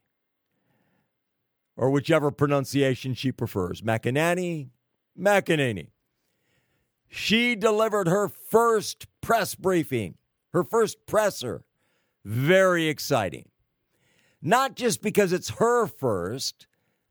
or 1.77 1.91
whichever 1.91 2.31
pronunciation 2.31 3.15
she 3.15 3.33
prefers, 3.33 3.81
McEnany, 3.81 4.71
McEnany. 5.19 5.89
She 7.09 7.57
delivered 7.57 8.07
her 8.07 8.29
first 8.29 9.07
press 9.21 9.55
briefing, 9.55 10.17
her 10.53 10.63
first 10.63 11.07
presser. 11.07 11.65
Very 12.25 12.87
exciting. 12.89 13.49
Not 14.43 14.77
just 14.77 15.03
because 15.03 15.33
it's 15.33 15.51
her 15.51 15.87
first, 15.87 16.67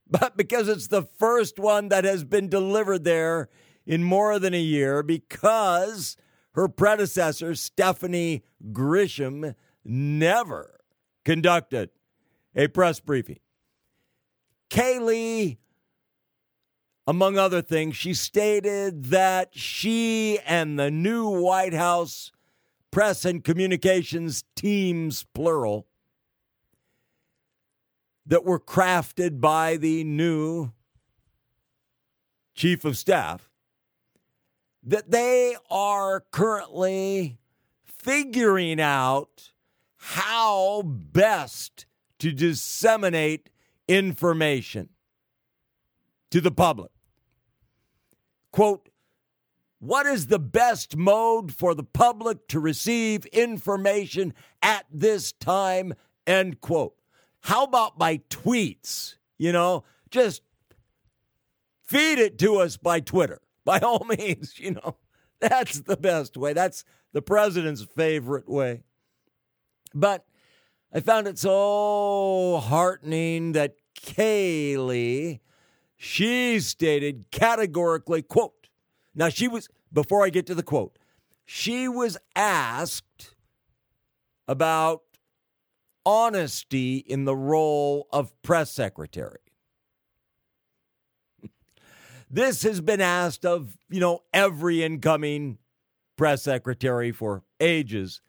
but 0.10 0.38
because 0.38 0.68
it's 0.68 0.88
the 0.88 1.04
first 1.04 1.60
one 1.60 1.90
that 1.90 2.04
has 2.04 2.24
been 2.24 2.48
delivered 2.48 3.04
there 3.04 3.50
in 3.86 4.04
more 4.04 4.40
than 4.40 4.54
a 4.54 4.62
year 4.62 5.04
because 5.04 6.18
her 6.54 6.68
predecessor, 6.68 7.56
Stephanie 7.56 8.44
Grisham, 8.72 9.56
never 9.84 10.80
conducted 11.26 11.90
a 12.56 12.68
press 12.68 13.00
briefing. 13.00 13.40
Kayleigh, 14.70 15.58
among 17.08 17.38
other 17.38 17.62
things, 17.62 17.96
she 17.96 18.14
stated 18.14 19.06
that 19.06 19.50
she 19.56 20.40
and 20.46 20.78
the 20.78 20.92
new 20.92 21.28
White 21.28 21.74
House 21.74 22.32
press 22.92 23.26
and 23.26 23.44
communications 23.44 24.44
teams, 24.56 25.26
plural, 25.34 25.88
that 28.26 28.46
were 28.46 28.60
crafted 28.60 29.40
by 29.42 29.78
the 29.78 30.04
new 30.04 30.72
chief 32.54 32.86
of 32.86 32.98
staff, 32.98 33.49
that 34.90 35.12
they 35.12 35.56
are 35.70 36.26
currently 36.32 37.38
figuring 37.86 38.82
out 38.82 39.52
how 39.98 40.82
best 40.82 41.86
to 42.18 42.32
disseminate 42.32 43.52
information 43.88 44.90
to 46.32 46.42
the 46.42 46.50
public. 46.50 46.90
Quote, 48.52 48.90
what 49.78 50.08
is 50.08 50.26
the 50.26 50.40
best 50.40 50.98
mode 50.98 51.54
for 51.54 51.76
the 51.76 51.84
public 51.84 52.48
to 52.48 52.60
receive 52.60 53.28
information 53.28 54.34
at 54.64 54.86
this 54.92 55.32
time? 55.34 55.94
End 56.26 56.62
quote. 56.62 56.96
How 57.42 57.64
about 57.64 58.00
by 58.00 58.18
tweets? 58.32 59.18
You 59.38 59.52
know, 59.52 59.84
just 60.10 60.42
feed 61.84 62.18
it 62.18 62.40
to 62.40 62.56
us 62.56 62.76
by 62.76 63.02
Twitter. 63.02 63.40
By 63.70 63.78
all 63.82 64.04
means, 64.18 64.58
you 64.58 64.72
know, 64.72 64.98
that's 65.40 65.82
the 65.82 65.96
best 65.96 66.36
way. 66.36 66.54
That's 66.54 66.84
the 67.14 67.22
president's 67.22 67.84
favorite 67.84 68.50
way. 68.50 68.82
But 69.94 70.26
I 70.92 71.02
found 71.02 71.28
it 71.28 71.38
so 71.38 72.60
heartening 72.64 73.52
that 73.52 73.76
Kayleigh, 73.96 75.40
she 75.98 76.60
stated 76.62 77.26
categorically, 77.30 78.24
quote, 78.24 78.70
now 79.14 79.30
she 79.30 79.48
was, 79.48 79.70
before 79.94 80.26
I 80.26 80.30
get 80.30 80.48
to 80.48 80.56
the 80.56 80.64
quote, 80.64 80.98
she 81.46 81.88
was 81.88 82.18
asked 82.36 83.36
about 84.48 85.04
honesty 86.08 86.98
in 86.98 87.26
the 87.26 87.36
role 87.36 88.08
of 88.12 88.34
press 88.42 88.72
secretary. 88.72 89.49
This 92.30 92.64
has 92.64 92.82
been 92.82 93.02
asked 93.02 93.46
of, 93.46 93.78
you 93.90 94.00
know, 94.00 94.20
every 94.34 94.84
incoming 94.84 95.58
press 96.16 96.44
secretary 96.44 97.12
for 97.12 97.44
ages. 97.60 98.22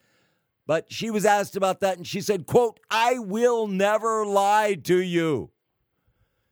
But 0.66 0.92
she 0.92 1.10
was 1.10 1.26
asked 1.26 1.56
about 1.56 1.80
that 1.80 1.96
and 1.96 2.06
she 2.06 2.20
said, 2.20 2.46
quote, 2.46 2.78
I 2.90 3.18
will 3.18 3.66
never 3.66 4.24
lie 4.24 4.74
to 4.84 4.96
you. 4.96 5.50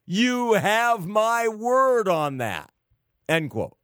You 0.05 0.55
have 0.55 1.07
my 1.07 1.49
word 1.49 2.09
on 2.09 2.39
that. 2.39 2.71
End 3.29 3.51
quote. 3.51 3.77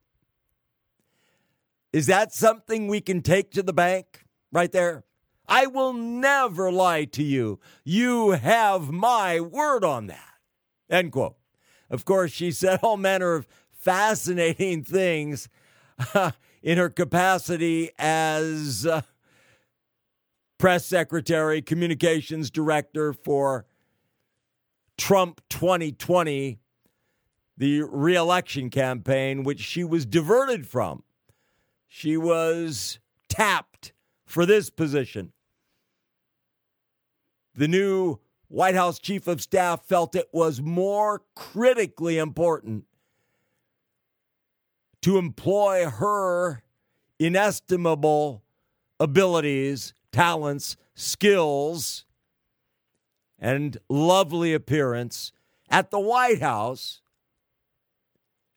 Is 1.92 2.06
that 2.06 2.34
something 2.34 2.88
we 2.88 3.00
can 3.00 3.22
take 3.22 3.52
to 3.52 3.62
the 3.62 3.72
bank 3.72 4.24
right 4.50 4.72
there? 4.72 5.04
I 5.46 5.66
will 5.66 5.92
never 5.92 6.72
lie 6.72 7.04
to 7.04 7.22
you. 7.22 7.60
You 7.84 8.30
have 8.30 8.90
my 8.90 9.38
word 9.38 9.84
on 9.84 10.08
that. 10.08 10.34
End 10.90 11.12
quote. 11.12 11.36
Of 11.90 12.04
course, 12.04 12.32
she 12.32 12.50
said 12.50 12.80
all 12.82 12.96
manner 12.96 13.34
of 13.34 13.46
fascinating 13.70 14.84
things 14.84 15.48
uh, 16.14 16.32
in 16.62 16.78
her 16.78 16.88
capacity 16.88 17.90
as 17.98 18.86
uh, 18.86 19.02
press 20.58 20.86
secretary, 20.86 21.60
communications 21.60 22.50
director 22.50 23.12
for 23.12 23.66
Trump 24.96 25.40
2020, 25.50 26.58
the 27.56 27.82
reelection 27.82 28.70
campaign, 28.70 29.42
which 29.42 29.60
she 29.60 29.84
was 29.84 30.06
diverted 30.06 30.66
from. 30.66 31.02
She 31.88 32.16
was 32.16 32.98
tapped 33.28 33.92
for 34.24 34.46
this 34.46 34.70
position. 34.70 35.32
The 37.54 37.68
new 37.68 38.18
White 38.48 38.74
House 38.74 38.98
chief 38.98 39.26
of 39.26 39.40
staff 39.40 39.84
felt 39.84 40.14
it 40.14 40.28
was 40.32 40.60
more 40.60 41.22
critically 41.34 42.18
important 42.18 42.84
to 45.02 45.18
employ 45.18 45.88
her 45.88 46.62
inestimable 47.18 48.42
abilities, 49.00 49.92
talents, 50.12 50.76
skills, 50.94 52.04
and 53.38 53.76
lovely 53.88 54.54
appearance 54.54 55.32
at 55.68 55.90
the 55.90 56.00
White 56.00 56.40
House 56.40 57.02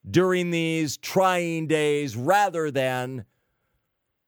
during 0.09 0.51
these 0.51 0.97
trying 0.97 1.67
days 1.67 2.15
rather 2.15 2.71
than 2.71 3.25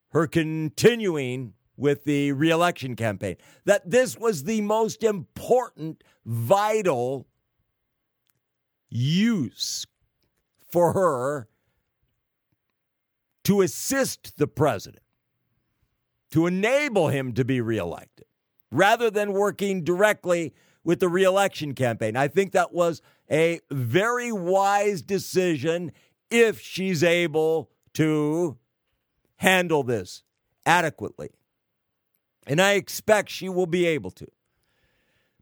her 0.10 0.28
continuing 0.28 1.54
with 1.80 2.04
the 2.04 2.32
reelection 2.34 2.96
campaign. 2.96 3.38
That 3.65 3.89
this 3.89 4.18
was 4.18 4.44
the 4.44 4.62
most 4.62 5.04
important, 5.04 6.04
vital 6.26 7.26
use 8.89 9.88
for 10.70 10.94
her 10.94 11.48
to 13.46 13.62
assist 13.62 14.38
the 14.38 14.48
president, 14.48 15.04
to 16.32 16.46
enable 16.46 17.08
him 17.08 17.34
to 17.34 17.46
be 17.46 17.62
reelected, 17.62 18.26
rather 18.72 19.10
than 19.10 19.34
working 19.34 19.84
directly 19.84 20.54
with 20.84 21.00
the 21.00 21.10
reelection 21.10 21.74
campaign. 21.74 22.15
I 22.15 22.28
think 22.28 22.52
that 22.52 22.74
was 22.74 23.02
a 23.32 23.60
very 23.72 24.32
wise 24.32 25.02
decision 25.02 25.92
if 26.30 26.60
she's 26.60 27.04
able 27.04 27.72
to 27.94 28.58
handle 29.38 29.84
this 29.84 30.24
adequately. 30.65 31.32
And 32.50 32.62
I 32.62 32.74
expect 32.74 33.30
she 33.30 33.48
will 33.48 33.66
be 33.66 33.86
able 33.86 34.12
to. 34.12 34.28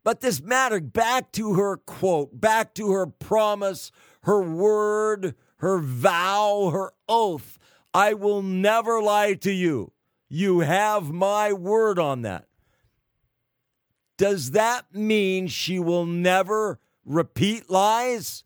But 0.04 0.20
this 0.20 0.39
matter, 0.39 0.80
back 0.80 1.32
to 1.32 1.56
her 1.56 1.78
quote, 1.78 2.39
back 2.39 2.76
to 2.76 2.91
her 2.91 3.08
promise, 3.08 3.91
her 4.24 4.41
word, 4.41 5.34
her 5.58 5.80
vow, 5.80 6.70
her 6.72 6.91
oath 7.10 7.58
I 7.98 8.13
will 8.13 8.43
never 8.43 9.02
lie 9.02 9.34
to 9.34 9.52
you. 9.52 9.91
You 10.30 10.60
have 10.60 11.12
my 11.12 11.52
word 11.52 11.98
on 11.98 12.22
that. 12.22 12.48
Does 14.20 14.52
that 14.52 14.93
mean 14.93 15.48
she 15.48 15.80
will 15.80 16.06
never 16.06 16.80
repeat 17.06 17.72
lies? 17.72 18.43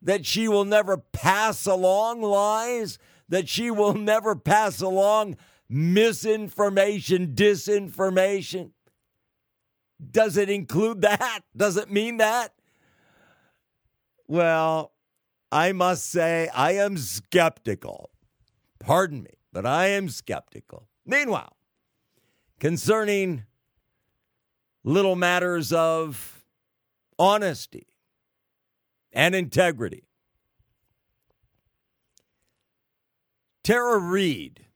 That 0.00 0.24
she 0.24 0.46
will 0.46 0.64
never 0.64 0.96
pass 0.96 1.66
along 1.66 2.22
lies? 2.22 3.00
That 3.28 3.48
she 3.48 3.68
will 3.68 3.94
never 3.94 4.36
pass 4.36 4.80
along 4.80 5.36
misinformation, 5.68 7.34
disinformation? 7.34 8.70
Does 10.10 10.36
it 10.36 10.48
include 10.48 11.02
that? 11.02 11.40
Does 11.56 11.76
it 11.76 11.90
mean 11.90 12.18
that? 12.18 12.52
Well, 14.26 14.92
I 15.50 15.72
must 15.72 16.08
say, 16.10 16.48
I 16.54 16.72
am 16.72 16.96
skeptical. 16.96 18.10
Pardon 18.78 19.22
me, 19.22 19.30
but 19.52 19.66
I 19.66 19.86
am 19.86 20.08
skeptical. 20.08 20.88
Meanwhile, 21.04 21.56
concerning 22.60 23.44
little 24.84 25.16
matters 25.16 25.72
of 25.72 26.44
honesty 27.18 27.86
and 29.12 29.34
integrity, 29.34 30.04
Tara 33.64 33.98
Reade 33.98 34.66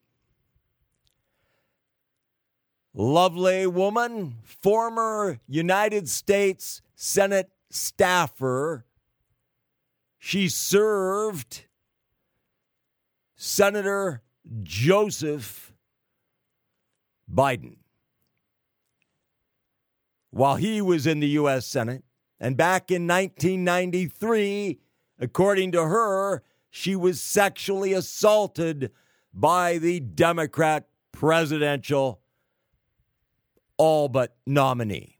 Lovely 2.95 3.65
woman, 3.65 4.35
former 4.43 5.39
United 5.47 6.07
States 6.07 6.81
Senate 6.95 7.49
staffer. 7.71 8.85
She 10.19 10.47
served 10.47 11.65
Senator 13.35 14.21
Joseph 14.61 15.73
Biden 17.31 17.77
while 20.29 20.55
he 20.55 20.81
was 20.81 21.07
in 21.07 21.19
the 21.19 21.27
U.S. 21.29 21.65
Senate. 21.65 22.03
And 22.39 22.57
back 22.57 22.91
in 22.91 23.07
1993, 23.07 24.79
according 25.19 25.71
to 25.71 25.83
her, 25.85 26.43
she 26.69 26.95
was 26.95 27.21
sexually 27.21 27.93
assaulted 27.93 28.91
by 29.33 29.77
the 29.77 29.99
Democrat 29.99 30.87
presidential 31.11 32.22
all 33.77 34.09
but 34.09 34.35
nominee. 34.45 35.17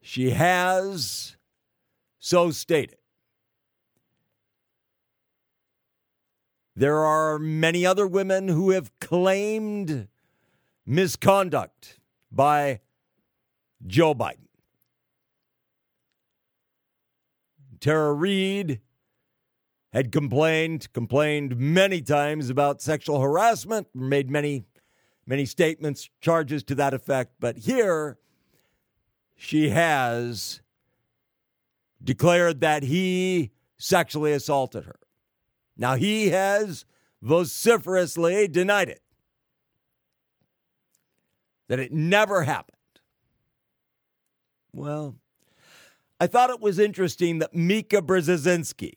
She 0.00 0.30
has 0.30 1.36
so 2.18 2.50
stated. 2.50 2.98
There 6.76 7.04
are 7.04 7.38
many 7.38 7.86
other 7.86 8.06
women 8.06 8.48
who 8.48 8.70
have 8.70 8.90
claimed 9.00 10.08
misconduct 10.84 11.98
by 12.30 12.80
Joe 13.86 14.14
Biden. 14.14 14.46
Tara 17.80 18.12
Reade 18.12 18.80
had 19.92 20.12
complained, 20.12 20.92
complained 20.92 21.56
many 21.56 22.02
times 22.02 22.50
about 22.50 22.82
sexual 22.82 23.20
harassment, 23.20 23.88
made 23.94 24.30
many, 24.30 24.66
many 25.26 25.44
statements, 25.44 26.08
charges 26.20 26.62
to 26.64 26.74
that 26.76 26.94
effect. 26.94 27.34
But 27.40 27.58
here, 27.58 28.18
she 29.34 29.70
has 29.70 30.60
declared 32.02 32.60
that 32.60 32.84
he 32.84 33.50
sexually 33.78 34.32
assaulted 34.32 34.84
her. 34.84 34.98
Now, 35.76 35.96
he 35.96 36.28
has 36.28 36.84
vociferously 37.20 38.48
denied 38.48 38.88
it, 38.88 39.02
that 41.68 41.78
it 41.78 41.92
never 41.92 42.44
happened. 42.44 42.76
Well, 44.72 45.16
I 46.20 46.26
thought 46.26 46.50
it 46.50 46.60
was 46.60 46.78
interesting 46.78 47.40
that 47.40 47.54
Mika 47.54 48.00
Brzezinski 48.00 48.94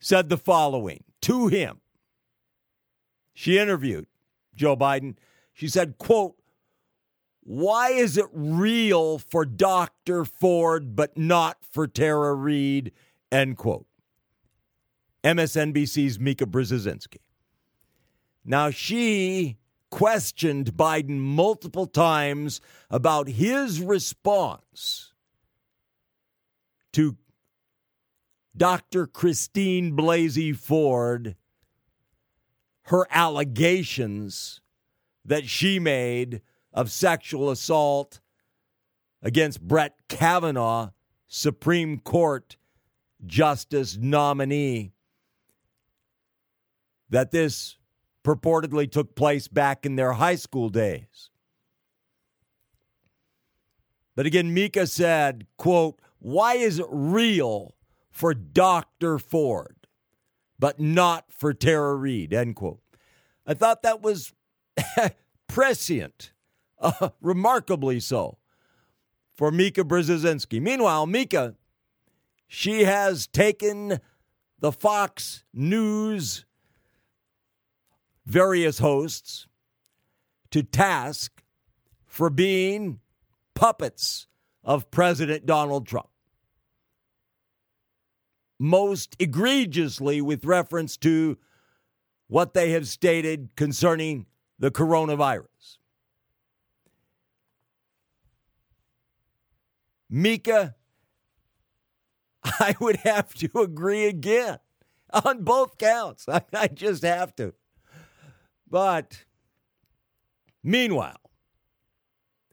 said 0.00 0.28
the 0.28 0.38
following 0.38 1.04
to 1.22 1.48
him. 1.48 1.80
She 3.34 3.58
interviewed 3.58 4.06
Joe 4.54 4.76
Biden. 4.76 5.16
She 5.52 5.68
said, 5.68 5.98
quote, 5.98 6.36
why 7.40 7.90
is 7.90 8.16
it 8.16 8.26
real 8.32 9.18
for 9.18 9.44
Dr. 9.44 10.24
Ford 10.24 10.96
but 10.96 11.18
not 11.18 11.58
for 11.70 11.86
Tara 11.86 12.34
Reade? 12.34 12.92
End 13.30 13.58
quote. 13.58 13.86
MSNBC's 15.22 16.18
Mika 16.18 16.46
Brzezinski. 16.46 17.18
Now, 18.44 18.70
she 18.70 19.58
questioned 19.90 20.74
Biden 20.74 21.18
multiple 21.18 21.86
times 21.86 22.60
about 22.90 23.28
his 23.28 23.80
response 23.80 25.12
to 26.92 27.16
Dr. 28.56 29.06
Christine 29.06 29.96
Blasey 29.96 30.54
Ford, 30.56 31.36
her 32.84 33.06
allegations 33.10 34.60
that 35.24 35.48
she 35.48 35.78
made 35.78 36.42
of 36.72 36.90
sexual 36.90 37.50
assault 37.50 38.20
against 39.22 39.62
Brett 39.62 39.96
Kavanaugh, 40.08 40.90
Supreme 41.26 41.98
Court 41.98 42.56
Justice 43.24 43.96
nominee, 43.98 44.92
that 47.08 47.30
this 47.30 47.78
purportedly 48.22 48.90
took 48.90 49.14
place 49.14 49.48
back 49.48 49.86
in 49.86 49.96
their 49.96 50.12
high 50.12 50.34
school 50.34 50.68
days. 50.68 51.30
But 54.16 54.26
again, 54.26 54.52
Mika 54.52 54.86
said, 54.86 55.46
quote, 55.56 56.00
why 56.18 56.54
is 56.54 56.78
it 56.78 56.86
real 56.90 57.74
for 58.10 58.32
Dr. 58.32 59.18
Ford, 59.18 59.83
but 60.64 60.80
not 60.80 61.30
for 61.30 61.52
Tara 61.52 61.94
Reade, 61.94 62.32
end 62.32 62.56
quote. 62.56 62.80
I 63.46 63.52
thought 63.52 63.82
that 63.82 64.00
was 64.00 64.32
prescient, 65.46 66.32
uh, 66.78 67.10
remarkably 67.20 68.00
so, 68.00 68.38
for 69.34 69.50
Mika 69.50 69.84
Brzezinski. 69.84 70.62
Meanwhile, 70.62 71.04
Mika, 71.04 71.54
she 72.48 72.84
has 72.84 73.26
taken 73.26 74.00
the 74.58 74.72
Fox 74.72 75.44
News 75.52 76.46
various 78.24 78.78
hosts 78.78 79.46
to 80.50 80.62
task 80.62 81.42
for 82.06 82.30
being 82.30 83.00
puppets 83.52 84.28
of 84.62 84.90
President 84.90 85.44
Donald 85.44 85.86
Trump. 85.86 86.08
Most 88.64 89.14
egregiously, 89.18 90.22
with 90.22 90.46
reference 90.46 90.96
to 90.96 91.36
what 92.28 92.54
they 92.54 92.70
have 92.70 92.88
stated 92.88 93.50
concerning 93.56 94.24
the 94.58 94.70
coronavirus. 94.70 95.76
Mika, 100.08 100.76
I 102.42 102.74
would 102.80 102.96
have 102.96 103.34
to 103.34 103.50
agree 103.60 104.06
again 104.06 104.60
on 105.12 105.44
both 105.44 105.76
counts. 105.76 106.26
I, 106.28 106.40
I 106.54 106.68
just 106.68 107.02
have 107.02 107.36
to. 107.36 107.52
But 108.66 109.26
meanwhile, 110.62 111.20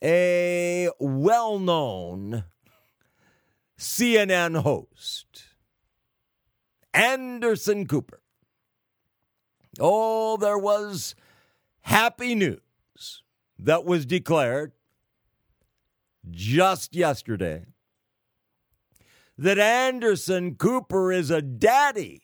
a 0.04 0.90
well 1.00 1.58
known 1.58 2.44
CNN 3.80 4.62
host, 4.62 5.51
Anderson 6.94 7.88
Cooper. 7.88 8.22
Oh, 9.80 10.38
there 10.38 10.58
was 10.58 11.16
happy 11.82 12.36
news 12.36 13.24
that 13.58 13.86
was 13.86 14.06
declared 14.06 14.74
just 16.30 16.96
yesterday 16.96 17.66
that 19.38 19.58
Anderson 19.58 20.56
Cooper 20.56 21.12
is 21.12 21.32
a 21.32 21.42
daddy. 21.42 22.24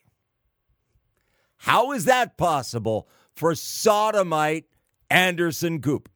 How 1.58 1.91
is 1.91 2.06
that 2.06 2.38
possible 2.38 3.08
for 3.34 3.56
sodomite 3.56 4.65
Anderson 5.10 5.82
Cooper? 5.82 6.12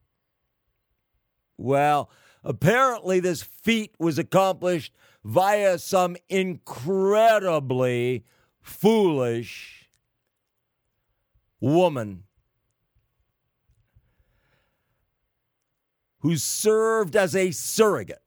Well, 1.57 2.09
apparently, 2.43 3.19
this 3.19 3.41
feat 3.41 3.95
was 3.97 4.19
accomplished 4.19 4.93
via 5.23 5.77
some 5.77 6.17
incredibly 6.29 8.25
foolish 8.61 9.89
woman 11.59 12.23
who 16.19 16.37
served 16.37 17.15
as 17.15 17.35
a 17.35 17.51
surrogate. 17.51 18.21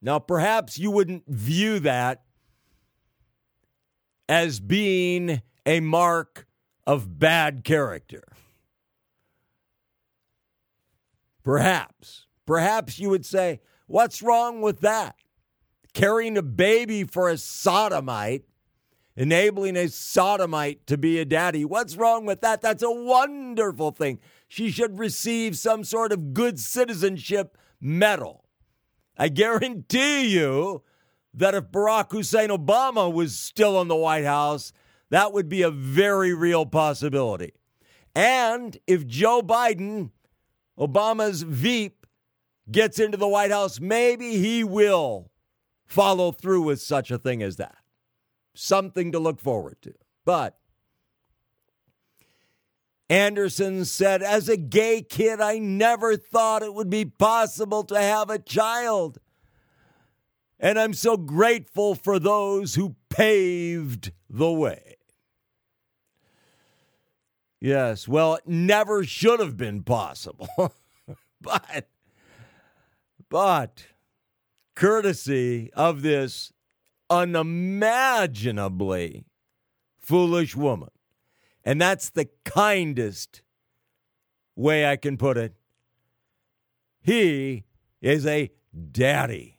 Now, 0.00 0.18
perhaps 0.18 0.78
you 0.78 0.90
wouldn't 0.90 1.26
view 1.28 1.78
that 1.80 2.22
as 4.28 4.60
being 4.60 5.42
a 5.64 5.80
mark 5.80 6.46
of 6.86 7.18
bad 7.18 7.64
character. 7.64 8.24
Perhaps, 11.44 12.26
perhaps 12.46 12.98
you 12.98 13.08
would 13.10 13.26
say, 13.26 13.60
What's 13.86 14.22
wrong 14.22 14.62
with 14.62 14.80
that? 14.80 15.16
Carrying 15.94 16.38
a 16.38 16.42
baby 16.42 17.04
for 17.04 17.28
a 17.28 17.36
sodomite, 17.36 18.44
enabling 19.16 19.76
a 19.76 19.88
sodomite 19.88 20.86
to 20.86 20.96
be 20.96 21.18
a 21.18 21.24
daddy. 21.24 21.64
What's 21.64 21.96
wrong 21.96 22.24
with 22.24 22.40
that? 22.40 22.62
That's 22.62 22.82
a 22.82 22.90
wonderful 22.90 23.90
thing. 23.90 24.18
She 24.48 24.70
should 24.70 24.98
receive 24.98 25.56
some 25.58 25.84
sort 25.84 26.12
of 26.12 26.32
good 26.34 26.58
citizenship 26.58 27.58
medal. 27.80 28.44
I 29.18 29.28
guarantee 29.28 30.28
you 30.28 30.82
that 31.34 31.54
if 31.54 31.64
Barack 31.64 32.12
Hussein 32.12 32.48
Obama 32.48 33.12
was 33.12 33.38
still 33.38 33.80
in 33.80 33.88
the 33.88 33.96
White 33.96 34.24
House, 34.24 34.72
that 35.10 35.32
would 35.32 35.48
be 35.48 35.62
a 35.62 35.70
very 35.70 36.32
real 36.34 36.64
possibility. 36.64 37.52
And 38.14 38.78
if 38.86 39.06
Joe 39.06 39.42
Biden, 39.42 40.10
Obama's 40.78 41.42
Veep, 41.42 42.06
gets 42.70 42.98
into 42.98 43.16
the 43.16 43.28
White 43.28 43.50
House, 43.50 43.80
maybe 43.80 44.38
he 44.38 44.64
will 44.64 45.30
follow 45.92 46.32
through 46.32 46.62
with 46.62 46.80
such 46.80 47.10
a 47.10 47.18
thing 47.18 47.42
as 47.42 47.56
that. 47.56 47.76
something 48.54 49.12
to 49.12 49.18
look 49.18 49.40
forward 49.40 49.76
to. 49.80 49.94
But 50.26 50.58
Anderson 53.08 53.84
said, 53.84 54.22
As 54.22 54.48
a 54.48 54.56
gay 54.56 55.02
kid, 55.02 55.40
I 55.40 55.58
never 55.58 56.16
thought 56.16 56.62
it 56.62 56.74
would 56.74 56.90
be 56.90 57.04
possible 57.04 57.84
to 57.84 57.98
have 57.98 58.30
a 58.30 58.38
child. 58.38 59.18
And 60.58 60.78
I'm 60.78 60.94
so 60.94 61.16
grateful 61.16 61.94
for 61.94 62.18
those 62.18 62.74
who 62.74 62.96
paved 63.10 64.12
the 64.30 64.52
way. 64.52 64.96
Yes, 67.60 68.08
well, 68.08 68.34
it 68.34 68.46
never 68.46 69.04
should 69.04 69.40
have 69.40 69.56
been 69.56 69.82
possible. 69.82 70.48
but, 71.40 71.88
but, 73.28 73.86
courtesy 74.74 75.70
of 75.74 76.02
this 76.02 76.52
unimaginably 77.10 79.26
foolish 80.00 80.56
woman, 80.56 80.90
and 81.64 81.80
that's 81.80 82.10
the 82.10 82.28
kindest 82.44 83.42
way 84.56 84.86
I 84.86 84.96
can 84.96 85.16
put 85.16 85.36
it. 85.36 85.54
He 87.00 87.64
is 88.00 88.26
a 88.26 88.50
daddy. 88.90 89.58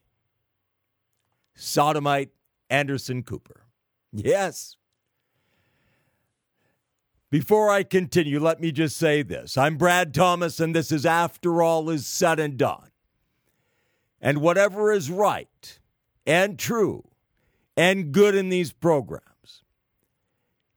Sodomite 1.56 2.32
Anderson 2.70 3.24
Cooper. 3.24 3.66
Yes. 4.12 4.76
Before 7.30 7.70
I 7.70 7.84
continue, 7.84 8.40
let 8.40 8.62
me 8.62 8.72
just 8.72 8.98
say 8.98 9.24
this. 9.24 9.58
I'm 9.58 9.78
Brad 9.78 10.14
Thomas, 10.14 10.60
and 10.60 10.76
this 10.76 10.92
is 10.92 11.06
After 11.06 11.62
All 11.62 11.90
Is 11.90 12.06
Said 12.06 12.40
and 12.40 12.58
Done. 12.58 12.90
And 14.24 14.38
whatever 14.38 14.90
is 14.90 15.12
right 15.12 15.80
and 16.26 16.58
true 16.58 17.04
and 17.76 18.14
good 18.14 18.36
in 18.36 18.48
these 18.48 18.72
programs 18.72 19.64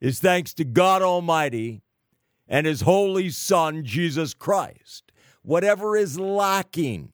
is 0.00 0.18
thanks 0.18 0.52
to 0.54 0.64
God 0.64 1.00
Almighty 1.00 1.80
and 2.48 2.66
His 2.66 2.80
Holy 2.80 3.30
Son, 3.30 3.84
Jesus 3.84 4.34
Christ. 4.34 5.12
Whatever 5.42 5.96
is 5.96 6.18
lacking, 6.18 7.12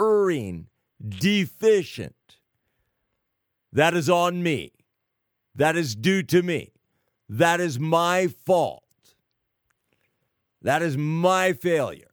erring, 0.00 0.68
deficient, 1.06 2.38
that 3.70 3.92
is 3.92 4.08
on 4.08 4.42
me. 4.42 4.72
That 5.54 5.76
is 5.76 5.94
due 5.94 6.22
to 6.22 6.42
me. 6.42 6.72
That 7.28 7.60
is 7.60 7.78
my 7.78 8.28
fault. 8.28 8.82
That 10.62 10.80
is 10.80 10.96
my 10.96 11.52
failure. 11.52 12.10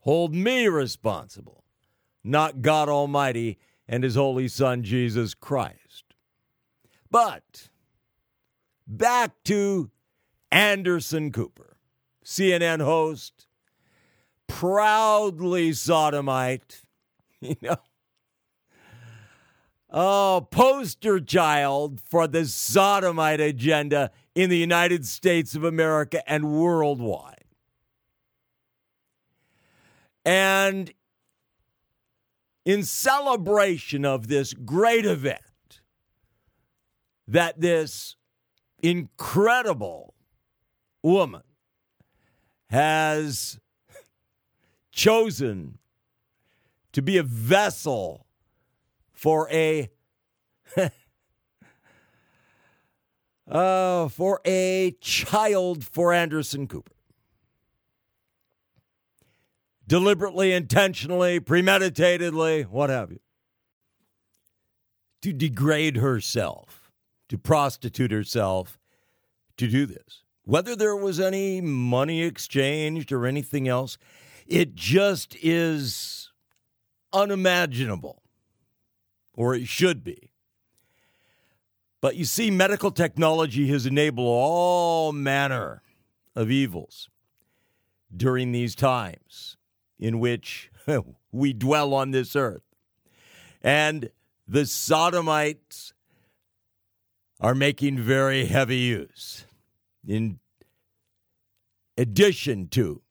Hold 0.00 0.34
me 0.34 0.66
responsible, 0.66 1.59
not 2.22 2.62
God 2.62 2.88
Almighty 2.88 3.58
and 3.88 4.04
His 4.04 4.14
Holy 4.14 4.48
Son, 4.48 4.82
Jesus 4.82 5.34
Christ. 5.34 6.14
But 7.10 7.68
back 8.86 9.32
to 9.44 9.90
Anderson 10.52 11.32
Cooper, 11.32 11.76
CNN 12.24 12.80
host, 12.80 13.46
proudly 14.46 15.72
sodomite, 15.72 16.82
you 17.40 17.56
know. 17.62 17.76
Oh, 19.92 20.46
poster 20.52 21.18
child 21.18 22.00
for 22.00 22.28
the 22.28 22.44
sodomite 22.44 23.40
agenda 23.40 24.12
in 24.36 24.48
the 24.48 24.56
United 24.56 25.04
States 25.04 25.56
of 25.56 25.64
America 25.64 26.22
and 26.30 26.52
worldwide. 26.52 27.44
And 30.24 30.92
in 32.64 32.82
celebration 32.82 34.04
of 34.04 34.28
this 34.28 34.52
great 34.52 35.06
event, 35.06 35.80
that 37.26 37.60
this 37.60 38.16
incredible 38.82 40.14
woman 41.02 41.42
has 42.68 43.58
chosen 44.92 45.78
to 46.92 47.02
be 47.02 47.16
a 47.16 47.22
vessel 47.22 48.26
for 49.12 49.48
a 49.50 49.90
uh, 53.50 54.08
for 54.08 54.40
a 54.44 54.96
child 55.00 55.84
for 55.84 56.12
Anderson 56.12 56.66
Cooper. 56.66 56.92
Deliberately, 59.90 60.52
intentionally, 60.52 61.40
premeditatedly, 61.40 62.62
what 62.66 62.90
have 62.90 63.10
you. 63.10 63.18
To 65.22 65.32
degrade 65.32 65.96
herself 65.96 66.92
to 67.28 67.36
prostitute 67.36 68.12
herself 68.12 68.78
to 69.56 69.66
do 69.66 69.86
this. 69.86 70.22
Whether 70.44 70.76
there 70.76 70.94
was 70.94 71.18
any 71.18 71.60
money 71.60 72.22
exchanged 72.22 73.10
or 73.10 73.26
anything 73.26 73.66
else, 73.66 73.98
it 74.46 74.76
just 74.76 75.36
is 75.42 76.30
unimaginable, 77.12 78.22
or 79.34 79.56
it 79.56 79.66
should 79.66 80.04
be. 80.04 80.30
But 82.00 82.14
you 82.14 82.24
see, 82.24 82.50
medical 82.50 82.92
technology 82.92 83.68
has 83.70 83.86
enabled 83.86 84.28
all 84.28 85.12
manner 85.12 85.82
of 86.36 86.48
evils 86.48 87.08
during 88.16 88.52
these 88.52 88.76
times 88.76 89.56
in 90.00 90.18
which 90.18 90.70
we 91.32 91.52
dwell 91.52 91.94
on 91.94 92.10
this 92.10 92.34
earth. 92.34 92.62
And 93.62 94.10
the 94.48 94.66
sodomites 94.66 95.92
are 97.38 97.54
making 97.54 97.98
very 97.98 98.46
heavy 98.46 98.78
use. 98.78 99.44
In 100.06 100.40
addition 101.96 102.68
to 102.68 103.02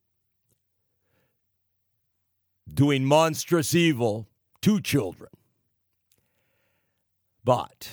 doing 2.73 3.06
monstrous 3.06 3.75
evil 3.75 4.28
to 4.62 4.82
children. 4.82 5.30
But 7.43 7.89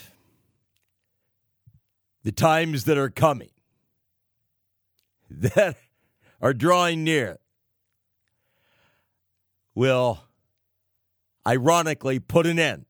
the 2.22 2.32
times 2.32 2.84
that 2.84 2.98
are 2.98 3.10
coming, 3.10 3.50
that 5.30 5.76
are 6.40 6.52
drawing 6.52 7.04
near, 7.04 7.38
will 9.76 10.24
ironically 11.46 12.18
put 12.18 12.46
an 12.46 12.58
end 12.58 12.86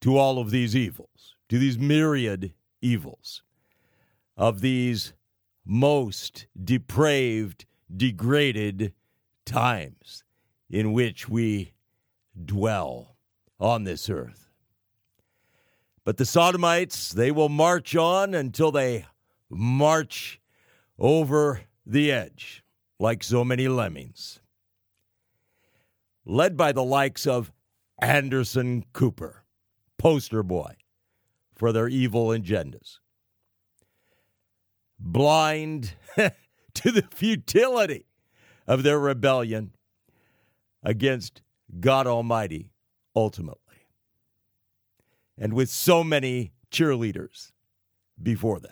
to 0.00 0.16
all 0.16 0.38
of 0.38 0.52
these 0.52 0.76
evils 0.76 1.34
to 1.48 1.58
these 1.58 1.76
myriad 1.76 2.54
evils 2.80 3.42
of 4.36 4.60
these 4.60 5.12
most 5.66 6.46
depraved, 6.62 7.66
degraded 7.94 8.94
times 9.44 10.22
in 10.70 10.92
which 10.92 11.28
we 11.28 11.72
dwell 12.44 13.16
on 13.58 13.84
this 13.84 14.08
earth. 14.08 14.48
But 16.04 16.16
the 16.16 16.24
Sodomites, 16.24 17.10
they 17.10 17.30
will 17.30 17.48
march 17.48 17.94
on 17.96 18.32
until 18.32 18.70
they 18.70 19.06
march 19.50 20.40
over 20.98 21.62
the 21.84 22.12
edge 22.12 22.64
like 22.98 23.24
so 23.24 23.44
many 23.44 23.66
lemmings. 23.66 24.40
Led 26.30 26.56
by 26.56 26.70
the 26.70 26.84
likes 26.84 27.26
of 27.26 27.50
Anderson 28.00 28.84
Cooper, 28.92 29.42
poster 29.98 30.44
boy 30.44 30.76
for 31.56 31.72
their 31.72 31.88
evil 31.88 32.28
agendas. 32.28 33.00
Blind 34.96 35.96
to 36.74 36.92
the 36.92 37.02
futility 37.12 38.06
of 38.64 38.84
their 38.84 39.00
rebellion 39.00 39.72
against 40.84 41.42
God 41.80 42.06
Almighty 42.06 42.70
ultimately. 43.16 43.88
And 45.36 45.52
with 45.52 45.68
so 45.68 46.04
many 46.04 46.52
cheerleaders 46.70 47.50
before 48.22 48.60
them. 48.60 48.70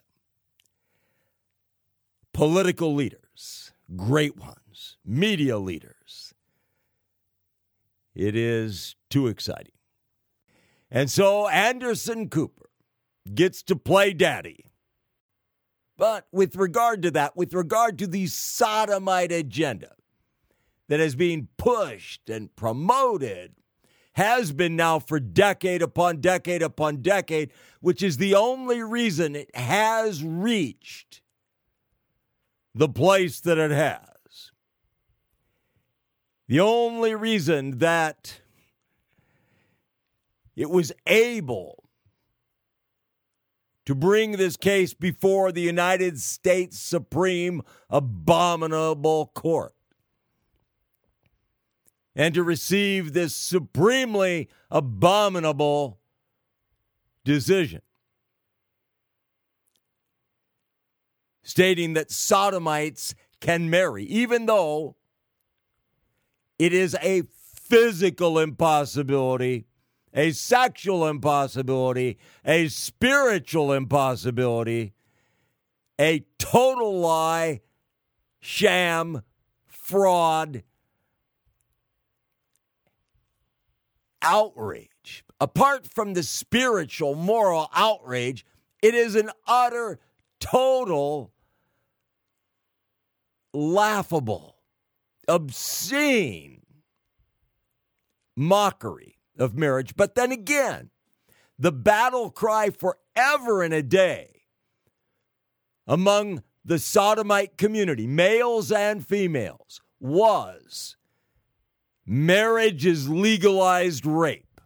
Political 2.33 2.95
leaders, 2.95 3.73
great 3.97 4.37
ones, 4.37 4.97
media 5.05 5.59
leaders. 5.59 6.28
It 8.19 8.35
is 8.35 8.97
too 9.11 9.29
exciting. 9.29 9.73
And 10.91 11.09
so 11.09 11.47
Anderson 11.47 12.29
Cooper 12.29 12.69
gets 13.33 13.63
to 13.65 13.77
play 13.77 14.13
daddy. 14.13 14.65
But 15.97 16.27
with 16.33 16.57
regard 16.57 17.01
to 17.03 17.13
that, 17.13 17.37
with 17.37 17.55
regard 17.55 17.97
to 17.99 18.09
the 18.09 18.27
sodomite 18.27 19.31
agenda 19.31 19.93
that 20.89 20.99
is 20.99 21.15
being 21.15 21.47
pushed 21.57 22.29
and 22.29 22.55
promoted, 22.57 23.55
has 24.15 24.51
been 24.51 24.75
now 24.75 24.99
for 24.99 25.21
decade 25.21 25.81
upon 25.81 26.21
decade 26.21 26.61
upon 26.61 27.03
decade, 27.03 27.53
which 27.81 28.03
is 28.03 28.17
the 28.17 28.35
only 28.35 28.83
reason 28.83 29.37
it 29.37 29.55
has 29.55 30.25
reached 30.25 31.23
the 32.75 32.89
place 32.89 33.39
that 33.41 33.59
it 33.59 33.71
has. 33.71 34.01
The 36.49 36.61
only 36.61 37.15
reason 37.15 37.79
that 37.79 38.41
it 40.57 40.71
was 40.71 40.93
able 41.07 41.85
to 43.85 43.95
bring 43.95 44.33
this 44.33 44.57
case 44.57 44.93
before 44.93 45.53
the 45.53 45.61
United 45.61 46.19
States 46.21 46.79
Supreme 46.79 47.63
Abominable 47.89 49.31
Court 49.35 49.75
and 52.15 52.35
to 52.35 52.43
receive 52.43 53.13
this 53.13 53.35
supremely 53.35 54.49
abominable 54.71 56.01
decision. 57.25 57.81
Stating 61.43 61.95
that 61.95 62.11
sodomites 62.11 63.15
can 63.41 63.71
marry, 63.71 64.05
even 64.05 64.47
though 64.47 64.98
it 66.59 66.73
is 66.73 66.97
a 67.03 67.23
physical 67.23 68.39
impossibility, 68.39 69.67
a 70.15 70.33
sexual 70.33 71.07
impossibility, 71.07 72.19
a 72.45 72.69
spiritual 72.69 73.73
impossibility, 73.73 74.95
a 76.01 76.25
total 76.39 76.99
lie, 76.99 77.61
sham, 78.41 79.23
fraud, 79.67 80.63
outrage. 84.23 85.25
Apart 85.41 85.87
from 85.87 86.15
the 86.15 86.23
spiritual, 86.23 87.15
moral 87.15 87.71
outrage, 87.73 88.45
it 88.83 88.95
is 88.95 89.15
an 89.15 89.31
utter, 89.47 89.99
total, 90.41 91.33
laughable, 93.53 94.58
obscene 95.29 96.63
mockery 98.37 99.19
of 99.39 99.55
marriage. 99.55 99.95
But 99.97 100.15
then 100.15 100.33
again, 100.33 100.91
the 101.59 101.73
battle 101.73 102.31
cry 102.31 102.71
forever 102.71 103.63
and 103.63 103.75
a 103.75 103.83
day 103.83 104.43
among 105.87 106.43
the 106.65 106.79
sodomite 106.79 107.57
community, 107.57 108.07
males 108.07 108.71
and 108.71 109.05
females, 109.07 109.81
was 110.01 110.97
marriage 112.07 112.87
is 112.87 113.09
legalized 113.09 114.07
rape. 114.07 114.61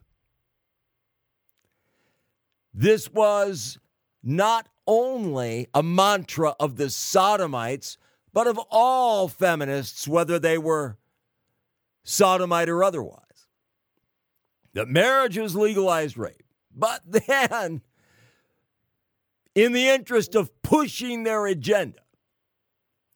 This 2.75 3.11
was 3.11 3.79
not 4.23 4.69
only 4.87 5.69
a 5.75 5.83
mantra 5.83 6.55
of 6.59 6.77
the 6.77 6.91
sodomites, 6.91 7.99
but 8.33 8.47
of 8.47 8.59
all 8.71 9.29
feminists, 9.29 10.09
whether 10.09 10.39
they 10.39 10.59
were 10.59 10.99
sodomite 12.05 12.69
or 12.69 12.83
otherwise. 12.83 13.19
That 14.75 14.89
marriage 14.89 15.37
was 15.37 15.55
legalized 15.55 16.17
rape. 16.17 16.43
But 16.75 17.03
then, 17.07 17.83
in 19.55 19.73
the 19.73 19.89
interest 19.89 20.35
of 20.35 20.63
pushing 20.63 21.25
their 21.25 21.47
agenda 21.47 22.01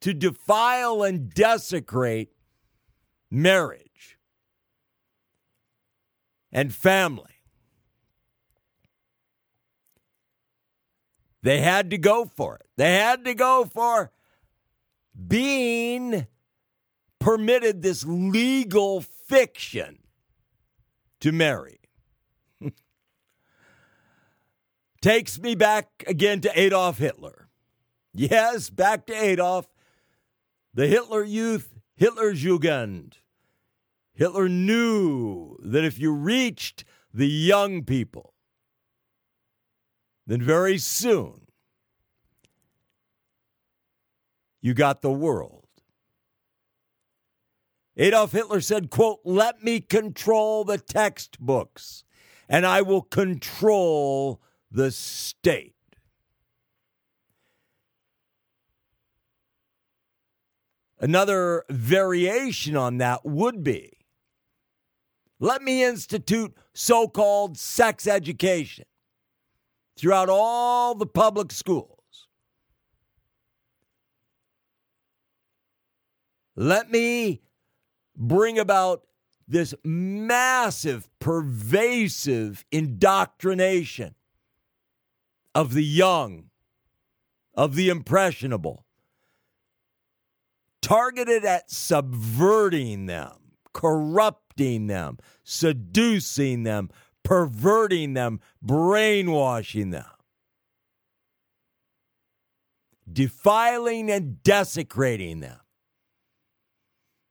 to 0.02 0.12
defile 0.12 1.02
and 1.02 1.33
desecrate 1.33 2.31
marriage 3.31 4.18
and 6.52 6.74
family, 6.74 7.33
they 11.42 11.61
had 11.61 11.90
to 11.90 11.98
go 11.98 12.26
for 12.26 12.57
it. 12.57 12.66
They 12.76 12.94
had 12.94 13.24
to 13.24 13.35
go 13.35 13.64
for 13.64 14.12
being 15.16 16.26
permitted 17.18 17.83
this 17.83 18.05
legal 18.05 19.00
fiction 19.00 19.98
to 21.20 21.33
marry. 21.33 21.81
Takes 25.00 25.38
me 25.38 25.55
back 25.55 26.05
again 26.07 26.40
to 26.42 26.59
Adolf 26.59 26.98
Hitler. 26.98 27.48
Yes, 28.12 28.70
back 28.70 29.07
to 29.07 29.14
Adolf, 29.14 29.66
the 30.72 30.87
Hitler 30.87 31.24
Youth, 31.24 31.79
Hitler's 31.96 32.42
Jugend. 32.42 33.14
Hitler 34.14 34.48
knew 34.48 35.57
that 35.62 35.85
if 35.85 35.98
you 35.98 36.12
reached 36.12 36.85
the 37.12 37.29
young 37.29 37.85
people, 37.85 38.33
then 40.26 40.40
very 40.40 40.79
soon 40.79 41.45
you 44.66 44.74
got 44.74 45.00
the 45.00 45.12
world. 45.12 45.68
Adolf 47.96 48.33
Hitler 48.33 48.61
said, 48.61 48.90
quote, 48.90 49.20
let 49.22 49.62
me 49.62 49.81
control 49.81 50.64
the 50.64 50.76
textbooks 50.76 52.02
and 52.48 52.66
I 52.66 52.83
will 52.83 53.02
control 53.02 54.42
the 54.72 54.90
state. 54.90 55.76
Another 60.98 61.64
variation 61.70 62.76
on 62.76 62.98
that 62.98 63.24
would 63.24 63.62
be 63.62 63.92
let 65.38 65.62
me 65.62 65.85
institute 65.85 66.57
so 66.74 67.07
called 67.07 67.57
sex 67.57 68.09
education 68.09 68.87
throughout 69.96 70.29
all 70.29 70.96
the 70.96 71.07
public 71.07 71.52
schools. 71.52 71.95
Let 76.56 76.90
me 76.90 77.42
bring 78.16 78.58
about 78.58 79.02
this 79.46 79.74
massive, 79.84 81.06
pervasive 81.20 82.64
indoctrination 82.72 84.14
of 85.54 85.74
the 85.74 85.84
young, 85.84 86.50
of 87.54 87.74
the 87.74 87.90
impressionable, 87.90 88.86
targeted 90.80 91.44
at 91.44 91.70
subverting 91.70 93.06
them, 93.06 93.36
corrupting 93.74 94.86
them, 94.86 95.18
seducing 95.44 96.62
them, 96.62 96.88
perverting 97.22 98.14
them, 98.14 98.40
brainwashing 98.62 99.90
them, 99.90 100.04
defiling 103.12 104.10
and 104.10 104.42
desecrating 104.42 105.40
them 105.40 105.60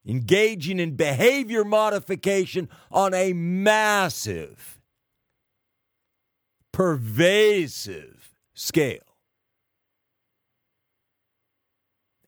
engaging 0.05 0.79
in 0.79 0.95
behavior 0.95 1.63
modification 1.63 2.69
on 2.91 3.13
a 3.13 3.33
massive, 3.33 4.79
pervasive 6.71 8.35
scale. 8.53 8.99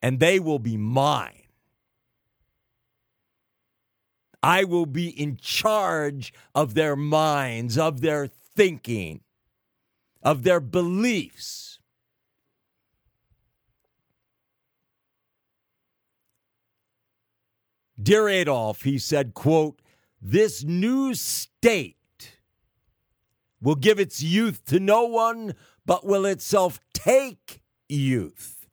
And 0.02 0.20
they 0.20 0.40
will 0.40 0.60
be 0.60 0.78
mine. 0.78 1.44
I 4.44 4.64
will 4.64 4.86
be 4.86 5.10
in 5.10 5.38
charge 5.38 6.34
of 6.54 6.74
their 6.74 6.96
minds, 6.96 7.78
of 7.78 8.02
their 8.02 8.28
thinking, 8.28 9.22
of 10.22 10.44
their 10.44 10.60
beliefs. 10.60 11.77
Dear 18.02 18.30
Adolf, 18.30 18.84
he 18.84 19.00
said, 19.00 19.34
quote, 19.34 19.82
this 20.22 20.64
new 20.64 21.14
state 21.14 22.38
will 23.62 23.76
give 23.76 24.00
its 24.00 24.22
youth 24.22 24.66
to 24.66 24.80
no 24.80 25.06
one, 25.06 25.56
but 25.86 26.06
will 26.06 26.26
itself 26.26 26.80
take 26.94 27.62
youth 27.90 28.68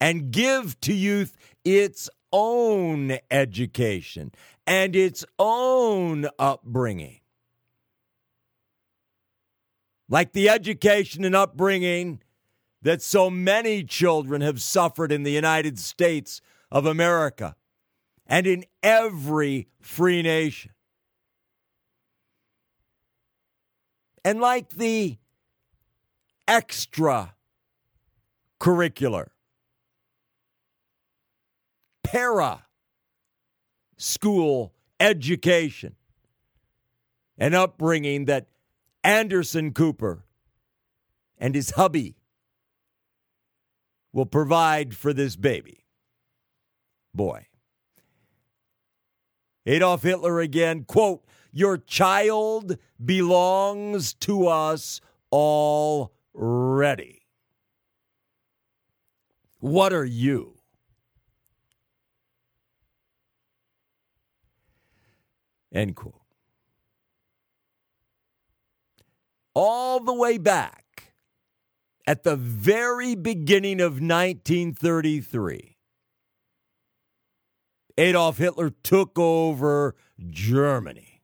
and 0.00 0.30
give 0.30 0.80
to 0.82 0.92
youth 0.92 1.36
its 1.64 2.08
own 2.32 3.18
education 3.30 4.32
and 4.66 4.94
its 4.94 5.24
own 5.38 6.28
upbringing. 6.38 7.20
Like 10.08 10.32
the 10.32 10.48
education 10.48 11.24
and 11.24 11.34
upbringing 11.34 12.20
that 12.82 13.02
so 13.02 13.28
many 13.28 13.82
children 13.82 14.40
have 14.40 14.62
suffered 14.62 15.10
in 15.10 15.22
the 15.22 15.32
United 15.32 15.78
States 15.78 16.40
of 16.70 16.86
America 16.86 17.56
and 18.28 18.46
in 18.46 18.64
every 18.82 19.68
free 19.80 20.22
nation. 20.22 20.72
And 24.24 24.40
like 24.40 24.70
the 24.70 25.16
extra 26.46 27.34
curricular, 28.60 29.28
para 32.02 32.64
school 33.96 34.74
education 35.00 35.94
and 37.36 37.54
upbringing 37.54 38.26
that 38.26 38.48
Anderson 39.04 39.72
Cooper 39.72 40.24
and 41.38 41.54
his 41.54 41.70
hubby 41.70 42.16
will 44.12 44.26
provide 44.26 44.94
for 44.96 45.12
this 45.12 45.36
baby 45.36 45.84
boy. 47.14 47.47
Adolf 49.68 50.02
Hitler 50.02 50.40
again, 50.40 50.84
quote, 50.84 51.22
your 51.52 51.76
child 51.76 52.78
belongs 53.04 54.14
to 54.14 54.46
us 54.46 55.02
already. 55.30 57.26
What 59.60 59.92
are 59.92 60.06
you? 60.06 60.54
End 65.70 65.94
quote. 65.94 66.14
All 69.52 70.00
the 70.00 70.14
way 70.14 70.38
back 70.38 71.12
at 72.06 72.22
the 72.22 72.36
very 72.36 73.14
beginning 73.14 73.82
of 73.82 74.00
1933, 74.00 75.77
Adolf 77.98 78.38
Hitler 78.38 78.70
took 78.70 79.18
over 79.18 79.96
Germany. 80.30 81.20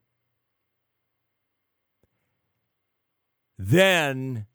Then 3.57 4.47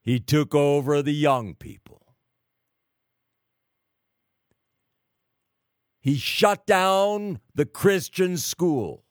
he 0.00 0.18
took 0.18 0.54
over 0.54 1.02
the 1.02 1.12
young 1.12 1.54
people. 1.54 2.16
He 6.00 6.16
shut 6.16 6.66
down 6.66 7.40
the 7.54 7.66
Christian 7.66 8.38
schools. 8.38 9.02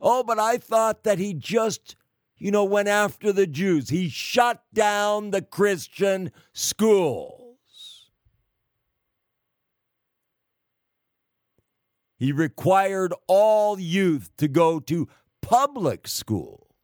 Oh, 0.00 0.24
but 0.24 0.40
I 0.40 0.56
thought 0.56 1.04
that 1.04 1.18
he 1.18 1.34
just, 1.34 1.94
you 2.36 2.50
know, 2.50 2.64
went 2.64 2.88
after 2.88 3.32
the 3.32 3.46
Jews. 3.46 3.90
He 3.90 4.08
shut 4.08 4.64
down 4.72 5.30
the 5.30 5.42
Christian 5.42 6.32
schools. 6.52 7.43
He 12.24 12.32
required 12.32 13.12
all 13.26 13.78
youth 13.78 14.30
to 14.38 14.48
go 14.48 14.80
to 14.80 15.08
public 15.42 16.08
schools. 16.08 16.74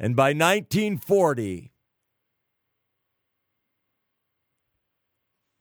And 0.00 0.16
by 0.16 0.28
1940, 0.28 1.70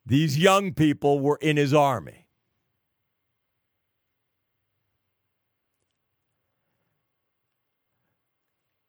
these 0.06 0.38
young 0.38 0.74
people 0.74 1.20
were 1.20 1.38
in 1.42 1.58
his 1.58 1.74
army. 1.74 2.30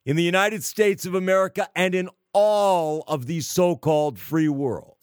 In 0.06 0.14
the 0.14 0.22
United 0.22 0.62
States 0.62 1.04
of 1.06 1.16
America 1.16 1.68
and 1.74 1.92
in 1.92 2.08
all 2.32 3.02
of 3.08 3.26
the 3.26 3.40
so 3.40 3.74
called 3.74 4.20
free 4.20 4.48
world, 4.48 4.97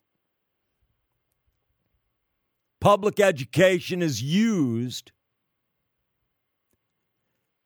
public 2.86 3.20
education 3.20 4.04
is 4.04 4.22
used 4.22 5.12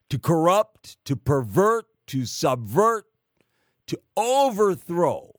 to 0.10 0.18
corrupt, 0.18 0.96
to 1.04 1.14
pervert, 1.14 1.88
to 2.08 2.26
subvert, 2.26 3.04
to 3.86 4.00
overthrow, 4.16 5.34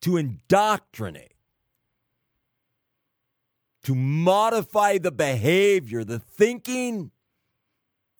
to 0.00 0.16
indoctrinate, 0.16 1.34
to 3.82 3.94
modify 3.94 4.96
the 4.96 5.12
behavior, 5.12 6.02
the 6.02 6.18
thinking, 6.18 7.10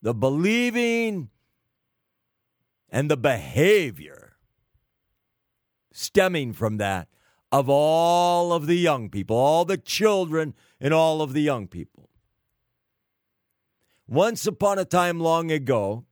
the 0.02 0.12
believing, 0.12 1.30
and 2.90 3.10
the 3.10 3.16
behavior 3.16 4.36
stemming 5.92 6.52
from 6.52 6.76
that 6.76 7.08
of 7.56 7.70
all 7.70 8.52
of 8.52 8.66
the 8.66 8.76
young 8.76 9.08
people, 9.08 9.34
all 9.34 9.64
the 9.64 9.78
children, 9.78 10.52
and 10.78 10.92
all 10.92 11.22
of 11.22 11.32
the 11.32 11.40
young 11.40 11.66
people. 11.66 12.10
Once 14.06 14.46
upon 14.46 14.78
a 14.78 14.84
time 14.84 15.18
long 15.18 15.50
ago, 15.50 16.04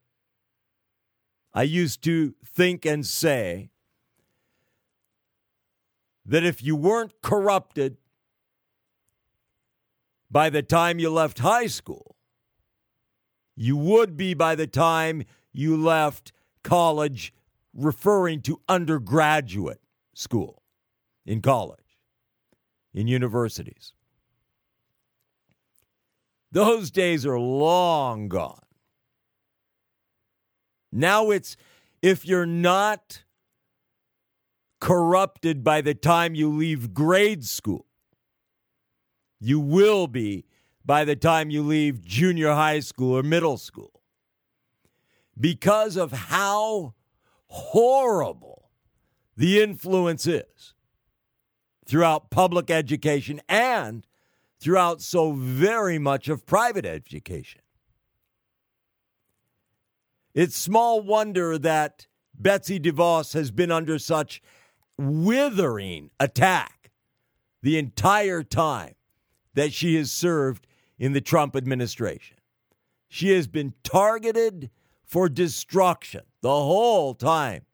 I 1.52 1.64
used 1.64 2.02
to 2.04 2.34
think 2.42 2.86
and 2.86 3.04
say 3.04 3.68
that 6.24 6.44
if 6.44 6.62
you 6.62 6.76
weren't 6.76 7.20
corrupted 7.20 7.98
by 10.30 10.48
the 10.48 10.62
time 10.62 10.98
you 10.98 11.10
left 11.10 11.40
high 11.40 11.66
school, 11.66 12.16
you 13.54 13.76
would 13.76 14.16
be 14.16 14.32
by 14.32 14.54
the 14.54 14.66
time 14.66 15.24
you 15.52 15.76
left 15.76 16.32
college, 16.62 17.34
referring 17.74 18.40
to 18.40 18.62
undergraduate 18.66 19.82
school 20.14 20.63
in 21.26 21.40
college, 21.40 21.98
in 22.92 23.08
universities. 23.08 23.92
Those 26.52 26.90
days 26.90 27.26
are 27.26 27.38
long 27.38 28.28
gone. 28.28 28.60
Now 30.92 31.30
it's 31.30 31.56
if 32.02 32.24
you're 32.24 32.46
not 32.46 33.24
corrupted 34.80 35.64
by 35.64 35.80
the 35.80 35.94
time 35.94 36.34
you 36.34 36.48
leave 36.48 36.94
grade 36.94 37.44
school, 37.44 37.86
you 39.40 39.58
will 39.58 40.06
be 40.06 40.44
by 40.84 41.04
the 41.04 41.16
time 41.16 41.50
you 41.50 41.62
leave 41.62 42.04
junior 42.04 42.52
high 42.52 42.80
school 42.80 43.16
or 43.16 43.22
middle 43.22 43.56
school. 43.56 44.02
Because 45.40 45.96
of 45.96 46.12
how 46.12 46.94
horrible 47.46 48.70
the 49.36 49.60
influence 49.60 50.26
is 50.26 50.73
throughout 51.86 52.30
public 52.30 52.70
education 52.70 53.40
and 53.48 54.06
throughout 54.58 55.02
so 55.02 55.32
very 55.32 55.98
much 55.98 56.28
of 56.28 56.46
private 56.46 56.86
education. 56.86 57.60
It's 60.34 60.56
small 60.56 61.00
wonder 61.00 61.58
that 61.58 62.06
Betsy 62.34 62.80
DeVos 62.80 63.34
has 63.34 63.50
been 63.50 63.70
under 63.70 63.98
such 63.98 64.42
withering 64.98 66.10
attack 66.18 66.90
the 67.62 67.78
entire 67.78 68.42
time 68.42 68.94
that 69.54 69.72
she 69.72 69.96
has 69.96 70.10
served 70.10 70.66
in 70.98 71.12
the 71.12 71.20
Trump 71.20 71.54
administration. 71.54 72.36
She 73.08 73.30
has 73.30 73.46
been 73.46 73.74
targeted 73.84 74.70
for 75.04 75.28
destruction 75.28 76.22
the 76.40 76.48
whole 76.48 77.14
time 77.14 77.66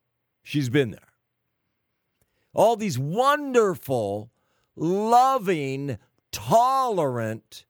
she's 0.43 0.69
been 0.69 0.91
there. 0.91 1.10
All 2.53 2.75
these 2.75 2.99
wonderful, 2.99 4.31
loving, 4.75 5.97
tolerant, 6.31 7.65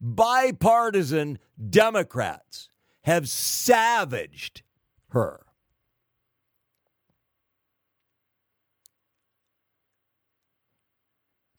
bipartisan 0.00 1.38
Democrats 1.68 2.68
have 3.02 3.28
savaged 3.28 4.62
her. 5.08 5.40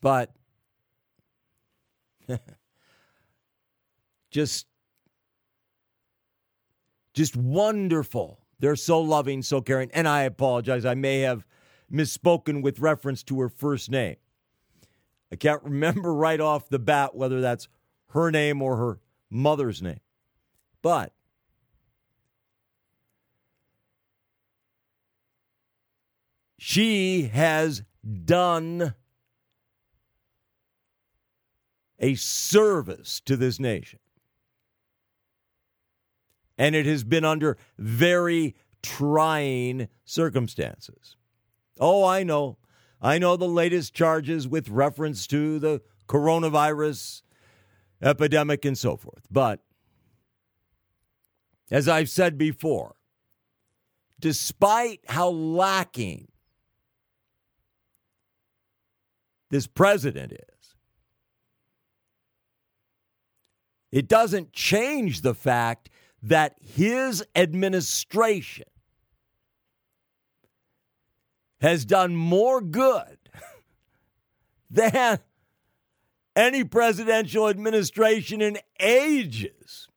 But 0.01 0.31
just 4.31 4.65
just 7.13 7.35
wonderful. 7.35 8.39
They're 8.59 8.75
so 8.75 9.01
loving, 9.01 9.41
so 9.41 9.61
caring. 9.61 9.91
And 9.91 10.07
I 10.07 10.23
apologize. 10.23 10.85
I 10.85 10.95
may 10.95 11.19
have 11.21 11.45
misspoken 11.91 12.61
with 12.61 12.79
reference 12.79 13.23
to 13.23 13.39
her 13.41 13.49
first 13.49 13.89
name. 13.89 14.17
I 15.31 15.35
can't 15.35 15.63
remember 15.63 16.13
right 16.13 16.39
off 16.39 16.69
the 16.69 16.79
bat 16.79 17.15
whether 17.15 17.41
that's 17.41 17.67
her 18.09 18.31
name 18.31 18.61
or 18.61 18.77
her 18.77 18.99
mother's 19.29 19.81
name. 19.81 20.01
But 20.81 21.13
She 26.63 27.23
has 27.33 27.81
done 28.23 28.93
a 31.99 32.13
service 32.13 33.19
to 33.21 33.35
this 33.35 33.59
nation. 33.59 33.97
And 36.59 36.75
it 36.75 36.85
has 36.85 37.03
been 37.03 37.25
under 37.25 37.57
very 37.79 38.55
trying 38.83 39.87
circumstances. 40.05 41.15
Oh, 41.81 42.05
I 42.05 42.23
know. 42.23 42.57
I 43.01 43.17
know 43.17 43.35
the 43.35 43.47
latest 43.47 43.93
charges 43.93 44.47
with 44.47 44.69
reference 44.69 45.27
to 45.27 45.59
the 45.59 45.81
coronavirus 46.07 47.23
epidemic 48.01 48.63
and 48.63 48.77
so 48.77 48.95
forth. 48.95 49.25
But 49.29 49.59
as 51.69 51.89
I've 51.89 52.09
said 52.09 52.37
before, 52.37 52.95
despite 54.19 55.01
how 55.07 55.29
lacking 55.29 56.27
this 59.51 59.67
president 59.67 60.31
is. 60.31 60.75
It 63.91 64.07
doesn't 64.07 64.53
change 64.53 65.21
the 65.21 65.35
fact 65.35 65.89
that 66.23 66.55
his 66.61 67.23
administration 67.35 68.70
has 71.61 71.85
done 71.85 72.15
more 72.15 72.59
good 72.59 73.17
than 74.69 75.19
any 76.35 76.63
presidential 76.63 77.47
administration 77.47 78.41
in 78.41 78.57
ages. 78.79 79.87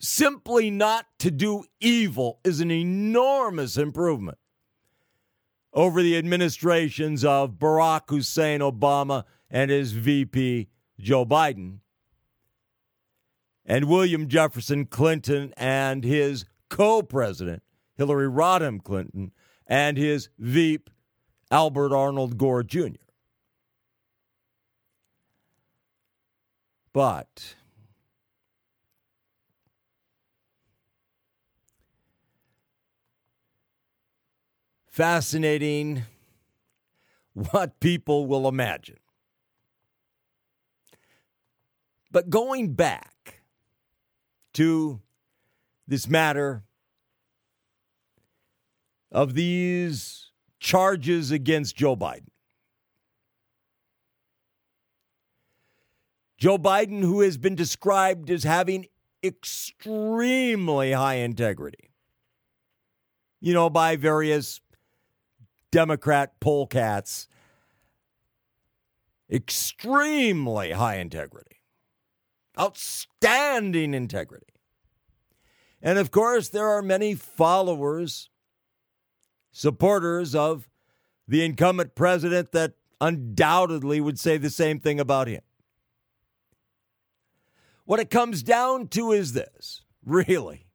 Simply 0.00 0.70
not 0.70 1.06
to 1.18 1.30
do 1.30 1.64
evil 1.78 2.40
is 2.42 2.60
an 2.60 2.70
enormous 2.70 3.76
improvement 3.76 4.38
over 5.72 6.02
the 6.02 6.16
administrations 6.16 7.24
of 7.24 7.52
Barack 7.52 8.08
Hussein 8.08 8.60
Obama 8.60 9.24
and 9.50 9.70
his 9.70 9.92
VP, 9.92 10.68
Joe 10.98 11.26
Biden, 11.26 11.78
and 13.66 13.84
William 13.84 14.26
Jefferson 14.26 14.86
Clinton 14.86 15.52
and 15.56 16.02
his 16.02 16.44
co 16.70 17.02
president, 17.02 17.62
Hillary 17.96 18.28
Rodham 18.28 18.82
Clinton, 18.82 19.32
and 19.66 19.98
his 19.98 20.30
VP, 20.38 20.90
Albert 21.50 21.94
Arnold 21.94 22.38
Gore 22.38 22.62
Jr. 22.62 22.96
But 26.92 27.54
fascinating 34.88 36.04
what 37.32 37.78
people 37.80 38.26
will 38.26 38.48
imagine. 38.48 38.98
But 42.10 42.28
going 42.28 42.74
back 42.74 43.42
to 44.54 45.00
this 45.90 46.08
matter 46.08 46.62
of 49.10 49.34
these 49.34 50.30
charges 50.60 51.32
against 51.32 51.74
Joe 51.74 51.96
Biden. 51.96 52.28
Joe 56.38 56.58
Biden, 56.58 57.00
who 57.00 57.22
has 57.22 57.36
been 57.36 57.56
described 57.56 58.30
as 58.30 58.44
having 58.44 58.86
extremely 59.24 60.92
high 60.92 61.16
integrity, 61.16 61.90
you 63.40 63.52
know, 63.52 63.68
by 63.68 63.96
various 63.96 64.60
Democrat 65.72 66.38
poll 66.38 66.68
cats, 66.68 67.26
extremely 69.28 70.70
high 70.70 70.98
integrity, 70.98 71.56
outstanding 72.58 73.92
integrity. 73.92 74.49
And 75.82 75.98
of 75.98 76.10
course, 76.10 76.48
there 76.48 76.68
are 76.68 76.82
many 76.82 77.14
followers, 77.14 78.28
supporters 79.52 80.34
of 80.34 80.68
the 81.26 81.44
incumbent 81.44 81.94
president 81.94 82.52
that 82.52 82.74
undoubtedly 83.00 84.00
would 84.00 84.18
say 84.18 84.36
the 84.36 84.50
same 84.50 84.78
thing 84.78 85.00
about 85.00 85.28
him. 85.28 85.40
What 87.84 88.00
it 88.00 88.10
comes 88.10 88.42
down 88.42 88.88
to 88.88 89.12
is 89.12 89.32
this, 89.32 89.82
really, 90.04 90.66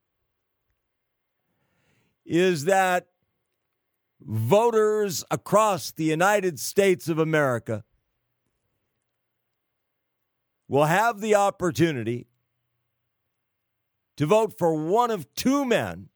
is 2.25 2.65
that 2.65 3.07
voters 4.19 5.23
across 5.29 5.91
the 5.91 6.03
United 6.05 6.59
States 6.59 7.07
of 7.07 7.19
America 7.19 7.83
will 10.67 10.85
have 10.85 11.21
the 11.21 11.35
opportunity 11.35 12.27
to 14.17 14.25
vote 14.25 14.57
for 14.57 14.73
one 14.73 15.11
of 15.11 15.33
two 15.35 15.65
men, 15.65 16.09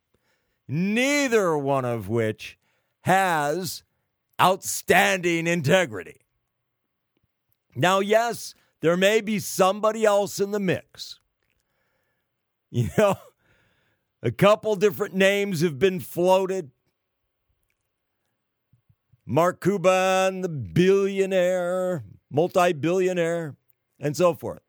neither 0.68 1.58
one 1.58 1.86
of 1.86 2.08
which 2.08 2.58
has 3.02 3.84
outstanding 4.42 5.48
integrity. 5.48 6.22
Now, 7.76 8.00
yes, 8.00 8.54
there 8.82 8.98
may 8.98 9.22
be 9.22 9.40
somebody 9.40 10.06
else 10.06 10.40
in 10.40 10.52
the 10.52 10.60
mix. 10.60 11.20
You 12.72 12.88
know, 13.00 13.16
a 14.22 14.30
couple 14.30 14.76
different 14.76 15.16
names 15.16 15.62
have 15.62 15.80
been 15.80 16.00
floated. 16.00 16.70
Mark 19.26 19.60
Cuban, 19.60 20.42
the 20.42 20.50
billionaire, 20.50 22.04
multi 22.30 22.74
billionaire, 22.74 23.56
and 24.00 24.16
so 24.16 24.36
forth. 24.36 24.62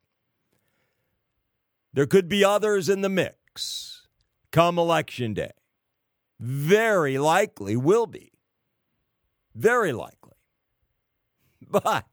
There 1.93 2.07
could 2.07 2.29
be 2.29 2.45
others 2.45 2.89
in 2.89 3.01
the 3.01 3.09
mix 3.09 4.07
come 4.53 4.79
election 4.79 5.35
day. 5.35 5.53
Very 6.39 7.19
likely 7.19 7.77
will 7.77 8.07
be. 8.07 8.33
Very 9.55 9.93
likely. 9.93 10.17
But 11.71 12.07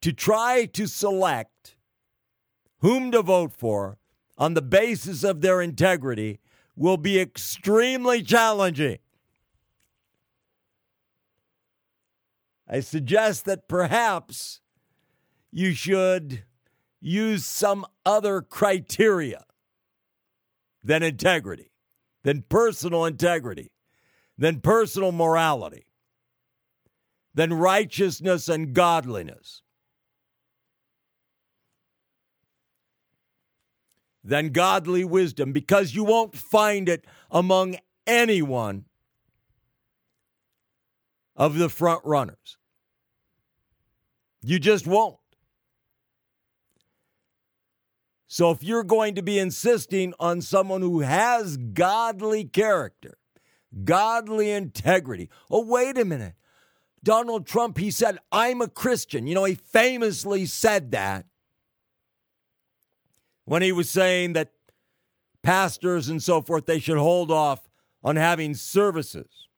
to 0.00 0.12
try 0.12 0.64
to 0.64 0.86
select 0.86 1.76
whom 2.80 3.12
to 3.12 3.22
vote 3.22 3.52
for 3.56 3.98
on 4.36 4.54
the 4.54 4.62
basis 4.62 5.22
of 5.22 5.42
their 5.42 5.60
integrity 5.60 6.40
will 6.74 6.96
be 6.96 7.20
extremely 7.20 8.22
challenging. 8.22 8.98
I 12.68 12.80
suggest 12.80 13.46
that 13.46 13.66
perhaps 13.66 14.60
you 15.50 15.72
should 15.72 16.44
use 17.00 17.46
some 17.46 17.86
other 18.04 18.42
criteria 18.42 19.44
than 20.84 21.02
integrity, 21.02 21.72
than 22.24 22.42
personal 22.42 23.06
integrity, 23.06 23.72
than 24.36 24.60
personal 24.60 25.12
morality, 25.12 25.86
than 27.34 27.54
righteousness 27.54 28.48
and 28.48 28.74
godliness, 28.74 29.62
than 34.22 34.50
godly 34.50 35.04
wisdom, 35.04 35.52
because 35.52 35.94
you 35.94 36.04
won't 36.04 36.36
find 36.36 36.86
it 36.86 37.06
among 37.30 37.76
anyone 38.06 38.84
of 41.34 41.56
the 41.56 41.70
front 41.70 42.02
runners. 42.04 42.57
You 44.48 44.58
just 44.58 44.86
won't. 44.86 45.18
So 48.28 48.50
if 48.50 48.62
you're 48.62 48.82
going 48.82 49.14
to 49.16 49.22
be 49.22 49.38
insisting 49.38 50.14
on 50.18 50.40
someone 50.40 50.80
who 50.80 51.00
has 51.00 51.58
godly 51.58 52.44
character, 52.44 53.18
godly 53.84 54.50
integrity, 54.50 55.28
oh, 55.50 55.66
wait 55.66 55.98
a 55.98 56.04
minute. 56.06 56.32
Donald 57.02 57.46
Trump, 57.46 57.76
he 57.76 57.90
said, 57.90 58.16
I'm 58.32 58.62
a 58.62 58.68
Christian. 58.68 59.26
You 59.26 59.34
know, 59.34 59.44
he 59.44 59.54
famously 59.54 60.46
said 60.46 60.92
that 60.92 61.26
when 63.44 63.60
he 63.60 63.70
was 63.70 63.90
saying 63.90 64.32
that 64.32 64.52
pastors 65.42 66.08
and 66.08 66.22
so 66.22 66.40
forth, 66.40 66.64
they 66.64 66.78
should 66.78 66.96
hold 66.96 67.30
off 67.30 67.68
on 68.02 68.16
having 68.16 68.54
services 68.54 69.48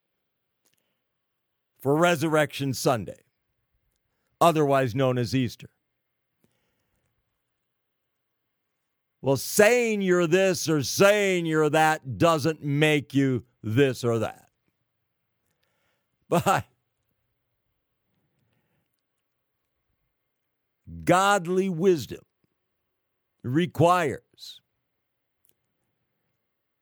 for 1.79 1.95
Resurrection 1.95 2.75
Sunday, 2.75 3.20
otherwise 4.41 4.95
known 4.95 5.19
as 5.19 5.35
Easter. 5.35 5.69
Well, 9.23 9.37
saying 9.37 10.01
you're 10.01 10.27
this 10.27 10.69
or 10.69 10.83
saying 10.83 11.45
you're 11.45 11.69
that 11.69 12.17
doesn't 12.19 12.63
make 12.63 13.13
you 13.13 13.45
this 13.63 14.05
or 14.05 14.21
that. 14.21 14.47
But 16.31 16.65
godly 21.05 21.69
wisdom 21.69 22.21
requires 23.43 24.61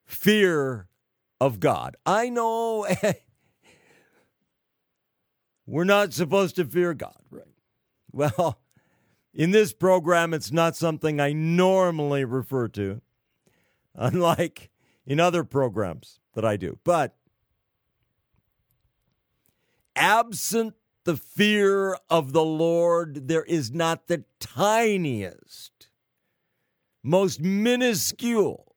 fear 0.05 0.87
of 1.41 1.61
God. 1.61 1.97
I 2.05 2.29
know 2.29 2.87
We're 5.69 5.85
not 5.85 6.15
supposed 6.15 6.57
to 6.57 6.65
fear 6.65 6.95
God, 6.95 7.21
right? 7.31 7.45
Well, 8.11 8.59
in 9.35 9.51
this 9.51 9.75
program, 9.75 10.33
it's 10.33 10.51
not 10.51 10.75
something 10.75 11.21
I 11.21 11.35
normally 11.35 12.25
refer 12.25 12.69
to, 12.69 13.03
unlike 13.95 14.71
in 15.05 15.21
other 15.21 15.45
programs 15.45 16.21
that 16.33 16.45
I 16.45 16.57
do. 16.57 16.79
But 16.85 17.15
absent 19.95 20.73
the 21.05 21.19
fear 21.19 21.99
of 22.09 22.33
the 22.33 22.45
Lord, 22.45 23.29
there 23.29 23.45
is 23.45 23.71
not 23.71 24.07
the 24.07 24.25
tiniest, 24.41 25.89
most 27.03 27.43
minuscule 27.43 28.75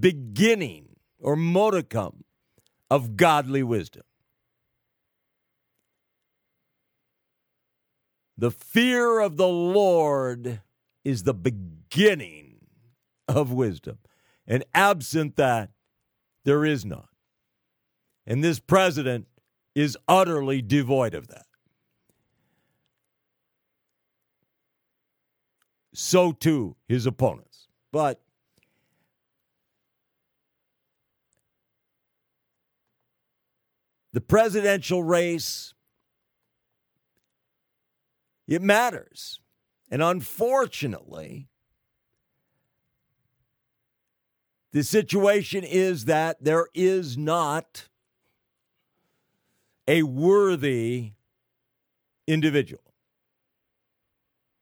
beginning 0.00 0.96
or 1.18 1.36
modicum 1.36 2.24
of 2.90 3.18
godly 3.18 3.62
wisdom. 3.62 4.02
The 8.38 8.50
fear 8.50 9.20
of 9.20 9.36
the 9.36 9.48
Lord 9.48 10.60
is 11.04 11.22
the 11.22 11.34
beginning 11.34 12.56
of 13.28 13.52
wisdom. 13.52 13.98
And 14.46 14.64
absent 14.74 15.36
that, 15.36 15.70
there 16.44 16.64
is 16.64 16.84
none. 16.84 17.08
And 18.26 18.44
this 18.44 18.58
president 18.60 19.26
is 19.74 19.96
utterly 20.06 20.62
devoid 20.62 21.14
of 21.14 21.28
that. 21.28 21.46
So 25.94 26.32
too 26.32 26.76
his 26.88 27.06
opponents. 27.06 27.68
But 27.90 28.20
the 34.12 34.20
presidential 34.20 35.02
race, 35.02 35.72
it 38.46 38.62
matters. 38.62 39.40
And 39.90 40.02
unfortunately, 40.02 41.48
the 44.72 44.82
situation 44.82 45.64
is 45.64 46.06
that 46.06 46.42
there 46.42 46.66
is 46.74 47.16
not 47.16 47.88
a 49.88 50.02
worthy 50.02 51.12
individual. 52.26 52.82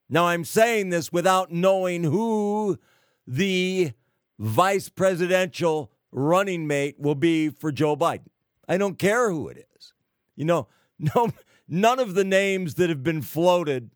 Now, 0.08 0.26
I'm 0.26 0.44
saying 0.44 0.90
this 0.90 1.12
without 1.12 1.50
knowing 1.50 2.04
who 2.04 2.78
the 3.26 3.92
vice 4.38 4.88
presidential 4.88 5.90
running 6.12 6.66
mate 6.66 6.96
will 6.98 7.14
be 7.14 7.48
for 7.48 7.72
Joe 7.72 7.96
Biden. 7.96 8.28
I 8.68 8.76
don't 8.76 8.98
care 8.98 9.30
who 9.30 9.48
it 9.48 9.66
is. 9.76 9.94
You 10.36 10.44
know, 10.44 10.68
no, 10.98 11.30
none 11.68 11.98
of 11.98 12.14
the 12.14 12.24
names 12.24 12.74
that 12.74 12.88
have 12.88 13.02
been 13.02 13.22
floated 13.22 13.90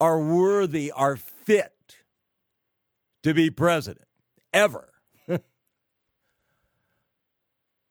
are 0.00 0.20
worthy, 0.20 0.90
are 0.90 1.16
fit 1.16 1.96
to 3.22 3.34
be 3.34 3.50
president, 3.50 4.08
ever. 4.52 4.88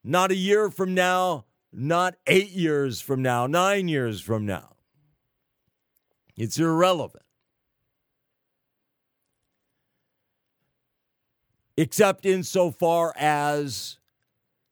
not 0.03 0.31
a 0.31 0.35
year 0.35 0.71
from 0.71 0.93
now, 0.93 1.45
not 1.71 2.15
eight 2.25 2.49
years 2.49 2.99
from 2.99 3.21
now, 3.21 3.45
nine 3.45 3.87
years 3.87 4.21
from 4.21 4.45
now. 4.45 4.75
It's 6.35 6.57
irrelevant. 6.57 7.23
Except 11.77 12.25
insofar 12.25 13.13
as 13.15 13.98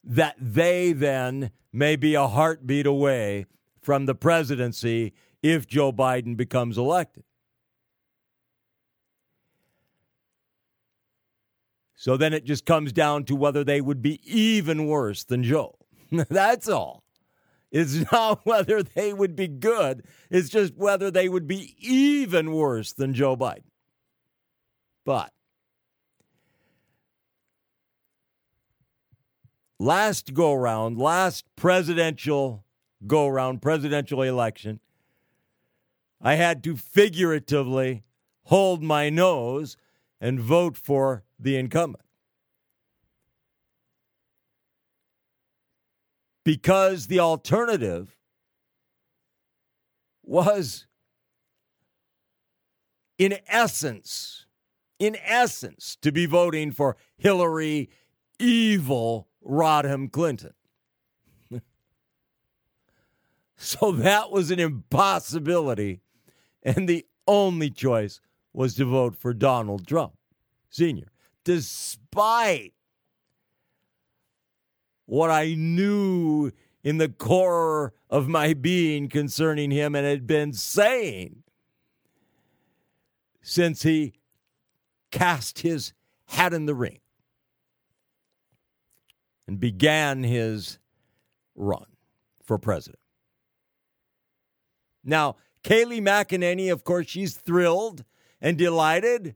that 0.08 0.36
they 0.40 0.94
then 0.94 1.52
may 1.72 1.96
be 1.96 2.16
a 2.16 2.28
heartbeat 2.28 2.86
away 2.86 3.46
from 3.80 4.06
the 4.06 4.16
presidency 4.16 5.14
if 5.44 5.68
Joe 5.68 5.92
Biden 5.92 6.36
becomes 6.36 6.78
elected. 6.78 7.24
So 11.96 12.16
then 12.16 12.32
it 12.32 12.46
just 12.46 12.66
comes 12.66 12.94
down 12.94 13.26
to 13.26 13.36
whether 13.36 13.64
they 13.64 13.82
would 13.82 14.02
be 14.02 14.22
even 14.24 14.88
worse 14.88 15.24
than 15.24 15.44
Joe. 15.44 15.78
That's 16.12 16.70
all. 16.70 17.04
It's 17.72 18.10
not 18.12 18.42
whether 18.46 18.82
they 18.82 19.14
would 19.14 19.36
be 19.36 19.48
good, 19.48 20.06
it's 20.30 20.50
just 20.50 20.76
whether 20.76 21.12
they 21.12 21.28
would 21.28 21.48
be 21.48 21.76
even 21.80 22.54
worse 22.54 22.94
than 22.94 23.14
Joe 23.14 23.36
Biden. 23.36 23.64
But 25.06 25.34
last 29.80 30.34
go 30.34 30.54
round, 30.54 30.98
last 30.98 31.46
presidential 31.56 32.64
go 33.06 33.28
round, 33.28 33.62
presidential 33.62 34.22
election, 34.22 34.80
I 36.22 36.36
had 36.36 36.64
to 36.64 36.76
figuratively 36.76 38.04
hold 38.46 38.82
my 38.82 39.10
nose 39.10 39.78
and 40.20 40.40
vote 40.40 40.78
for 40.78 41.24
the 41.40 41.58
incumbent. 41.58 42.04
Because 46.44 47.08
the 47.08 47.20
alternative 47.20 48.16
was, 50.24 50.88
in 53.18 53.38
essence, 53.48 54.46
in 54.98 55.18
essence, 55.24 55.98
to 56.02 56.12
be 56.12 56.26
voting 56.26 56.72
for 56.72 56.96
Hillary 57.18 57.90
evil 58.40 59.28
Rodham 59.48 60.12
Clinton. 60.12 60.54
so 63.56 63.92
that 63.92 64.32
was 64.32 64.52
an 64.52 64.60
impossibility. 64.60 66.02
And 66.64 66.88
the 66.88 67.06
only 67.28 67.70
choice 67.70 68.20
was 68.54 68.76
to 68.76 68.86
vote 68.86 69.16
for 69.16 69.34
Donald 69.34 69.88
Trump 69.88 70.14
Sr., 70.70 71.08
despite 71.44 72.74
what 75.06 75.30
I 75.30 75.54
knew 75.56 76.52
in 76.84 76.98
the 76.98 77.10
core 77.10 77.94
of 78.10 78.28
my 78.28 78.54
being 78.54 79.10
concerning 79.10 79.72
him 79.72 79.96
and 79.96 80.06
had 80.06 80.28
been 80.28 80.54
saying 80.54 81.44
since 83.42 83.84
he 83.84 84.14
cast 85.12 85.60
his 85.60 85.94
hat 86.26 86.54
in 86.54 86.66
the 86.66 86.76
ring 86.76 87.00
and 89.48 89.60
began 89.60 90.24
his 90.24 90.80
run 91.56 91.86
for 92.44 92.58
president. 92.58 93.00
Now, 95.04 95.38
Kayleigh 95.64 96.02
McEnany, 96.02 96.72
of 96.72 96.84
course, 96.84 97.08
she's 97.08 97.36
thrilled 97.36 98.04
and 98.42 98.58
delighted 98.58 99.36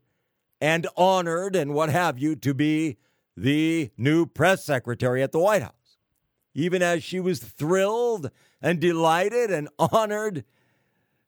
and 0.59 0.88
honored 0.95 1.55
and 1.55 1.74
what 1.74 1.89
have 1.89 2.20
you 2.20 2.36
to 2.38 2.53
be 2.53 2.97
the 3.36 3.91
new 3.97 4.26
press 4.26 4.64
secretary 4.64 5.24
at 5.24 5.32
the 5.32 5.39
White 5.39 5.64
House. 5.64 5.97
Even 6.53 6.82
as 6.82 7.03
she 7.03 7.20
was 7.20 7.39
thrilled 7.39 8.30
and 8.62 8.80
delighted 8.80 9.49
and 9.49 9.70
honored 9.80 10.43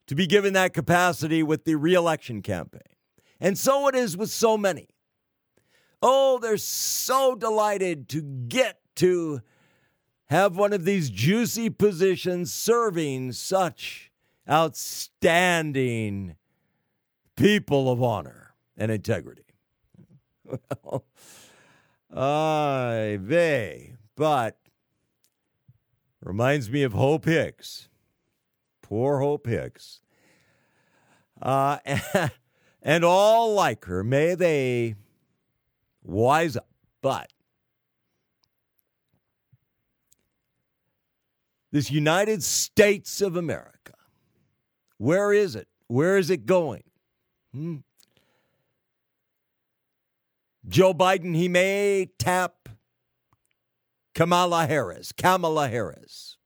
to 0.08 0.16
be 0.16 0.28
given 0.28 0.54
that 0.54 0.74
capacity 0.74 1.42
with 1.42 1.64
the 1.64 1.76
reelection 1.76 2.42
campaign. 2.42 2.82
And 3.40 3.58
so 3.58 3.88
it 3.88 3.96
is 3.96 4.18
with 4.18 4.30
so 4.30 4.58
many. 4.58 4.90
Oh, 6.06 6.38
they're 6.38 6.58
so 6.58 7.34
delighted 7.34 8.10
to 8.10 8.22
get 8.22 8.82
to 8.96 9.42
have 10.26 10.58
one 10.58 10.74
of 10.74 10.84
these 10.84 11.10
juicy 11.10 11.70
positions 11.70 12.52
serving 12.54 13.32
such 13.32 14.12
outstanding 14.50 16.36
people 17.38 17.90
of 17.90 18.04
honor 18.04 18.54
and 18.76 18.92
integrity. 18.92 19.46
well, 20.84 21.06
ay 22.14 23.18
vey. 23.22 23.96
But 24.18 24.58
reminds 26.22 26.70
me 26.70 26.84
of 26.84 26.92
Hope 26.92 27.24
Hicks. 27.24 27.88
Poor 28.82 29.20
Hope 29.20 29.48
Hicks. 29.48 30.02
Uh, 31.42 31.78
and 32.82 33.06
all 33.06 33.54
like 33.54 33.86
her, 33.86 34.04
may 34.04 34.36
they 34.36 34.96
wise 36.04 36.56
up. 36.56 36.68
But 37.02 37.32
this 41.72 41.92
United 41.92 42.44
States 42.44 43.22
of 43.22 43.36
America, 43.36 43.94
where 44.98 45.34
is 45.34 45.56
it? 45.56 45.68
Where 45.88 46.18
is 46.18 46.30
it 46.30 46.46
going? 46.46 46.84
Hmm. 47.54 47.78
Joe 50.68 50.94
Biden, 50.94 51.36
he 51.36 51.50
may 51.50 52.10
tap 52.18 52.70
Kamala 54.14 54.66
Harris, 54.66 55.12
Kamala 55.12 55.68
Harris, 55.68 56.38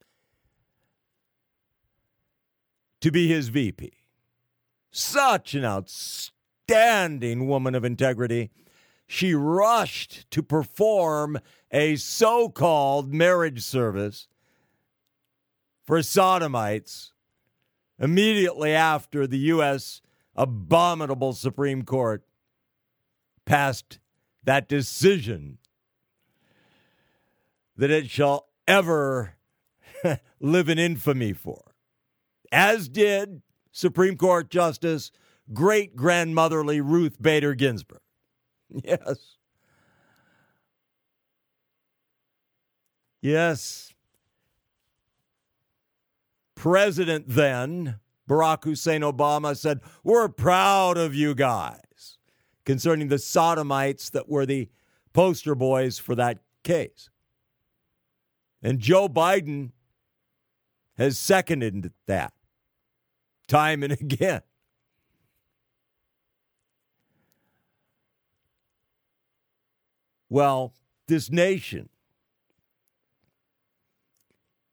to 3.02 3.12
be 3.12 3.28
his 3.28 3.50
VP. 3.50 3.92
Such 4.92 5.54
an 5.54 5.64
outstanding 5.64 7.48
woman 7.48 7.76
of 7.76 7.86
integrity. 7.86 8.50
She 9.08 9.34
rushed 9.34 10.30
to 10.32 10.44
perform 10.44 11.40
a 11.72 11.96
so 11.96 12.50
called 12.50 13.14
marriage 13.14 13.64
service 13.64 14.28
for 15.86 16.04
sodomites 16.04 17.14
immediately 17.98 18.74
after 18.74 19.26
the 19.26 19.38
U.S. 19.38 20.02
abominable 20.36 21.34
Supreme 21.34 21.84
Court 21.84 22.24
passed 23.46 24.00
that 24.44 24.68
decision 24.68 25.58
that 27.78 27.90
it 27.90 28.10
shall 28.10 28.50
ever 28.68 29.36
live 30.42 30.68
in 30.68 30.78
infamy 30.78 31.32
for, 31.32 31.74
as 32.52 32.90
did 32.90 33.42
Supreme 33.72 34.18
Court 34.18 34.50
Justice 34.50 35.12
great 35.54 35.96
grandmotherly 35.96 36.82
Ruth 36.82 37.22
Bader 37.22 37.54
Ginsburg. 37.54 38.02
Yes. 38.84 39.38
Yes. 43.22 43.94
President 46.56 47.26
then, 47.28 48.00
Barack 48.30 48.64
Hussein 48.64 49.02
Obama, 49.02 49.58
said, 49.58 49.80
We're 50.04 50.28
proud 50.28 50.98
of 50.98 51.16
you 51.16 51.34
guys 51.34 52.18
concerning 52.66 53.08
the 53.08 53.20
sodomites 53.20 54.10
that 54.10 54.28
were 54.28 54.46
the 54.46 54.70
poster 55.14 55.56
boys 55.56 55.98
for 55.98 56.16
that 56.16 56.40
case. 56.64 57.10
And 58.62 58.80
Joe 58.80 59.08
Biden 59.08 59.72
has 60.98 61.18
seconded 61.18 61.92
that 62.08 62.34
time 63.48 63.84
and 63.84 63.94
again. 64.02 64.42
Well, 70.30 70.74
this 71.08 71.32
nation 71.32 71.90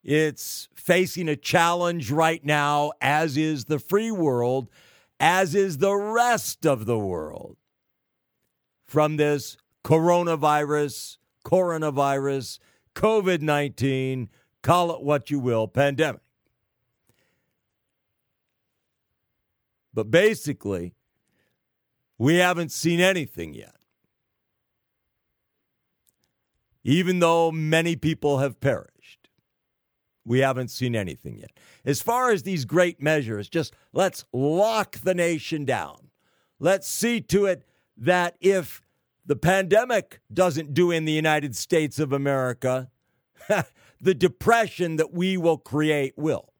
it's 0.04 0.68
facing 0.74 1.28
a 1.28 1.36
challenge 1.36 2.10
right 2.10 2.44
now 2.44 2.92
as 3.00 3.38
is 3.38 3.64
the 3.64 3.78
free 3.78 4.10
world, 4.10 4.68
as 5.18 5.54
is 5.54 5.78
the 5.78 5.94
rest 5.94 6.66
of 6.66 6.84
the 6.84 6.98
world 6.98 7.56
from 8.84 9.16
this 9.16 9.56
coronavirus, 9.82 11.16
coronavirus, 11.44 12.58
COVID 12.94 13.40
19, 13.40 14.28
call 14.62 14.94
it 14.94 15.02
what 15.02 15.30
you 15.30 15.38
will, 15.38 15.66
pandemic. 15.66 16.20
But 19.94 20.10
basically, 20.10 20.94
we 22.18 22.36
haven't 22.36 22.72
seen 22.72 23.00
anything 23.00 23.54
yet. 23.54 23.73
Even 26.84 27.18
though 27.18 27.50
many 27.50 27.96
people 27.96 28.38
have 28.38 28.60
perished, 28.60 29.30
we 30.24 30.40
haven't 30.40 30.68
seen 30.68 30.94
anything 30.94 31.38
yet. 31.38 31.50
As 31.84 32.02
far 32.02 32.30
as 32.30 32.42
these 32.42 32.64
great 32.64 33.02
measures, 33.02 33.48
just 33.48 33.74
let's 33.92 34.24
lock 34.32 34.98
the 34.98 35.14
nation 35.14 35.64
down. 35.64 36.10
Let's 36.58 36.86
see 36.86 37.20
to 37.22 37.46
it 37.46 37.64
that 37.96 38.36
if 38.40 38.82
the 39.26 39.36
pandemic 39.36 40.20
doesn't 40.32 40.74
do 40.74 40.90
in 40.90 41.06
the 41.06 41.12
United 41.12 41.56
States 41.56 41.98
of 41.98 42.12
America, 42.12 42.90
the 44.00 44.14
depression 44.14 44.96
that 44.96 45.12
we 45.12 45.36
will 45.36 45.58
create 45.58 46.14
will. 46.16 46.52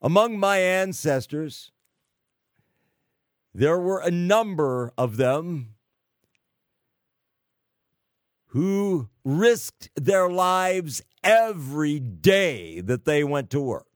Among 0.00 0.38
my 0.38 0.58
ancestors, 0.58 1.72
there 3.52 3.78
were 3.78 4.00
a 4.00 4.10
number 4.10 4.92
of 4.96 5.16
them 5.16 5.75
who 8.48 9.08
risked 9.24 9.90
their 9.96 10.28
lives 10.28 11.02
every 11.22 11.98
day 11.98 12.80
that 12.80 13.04
they 13.04 13.24
went 13.24 13.50
to 13.50 13.60
work. 13.60 13.86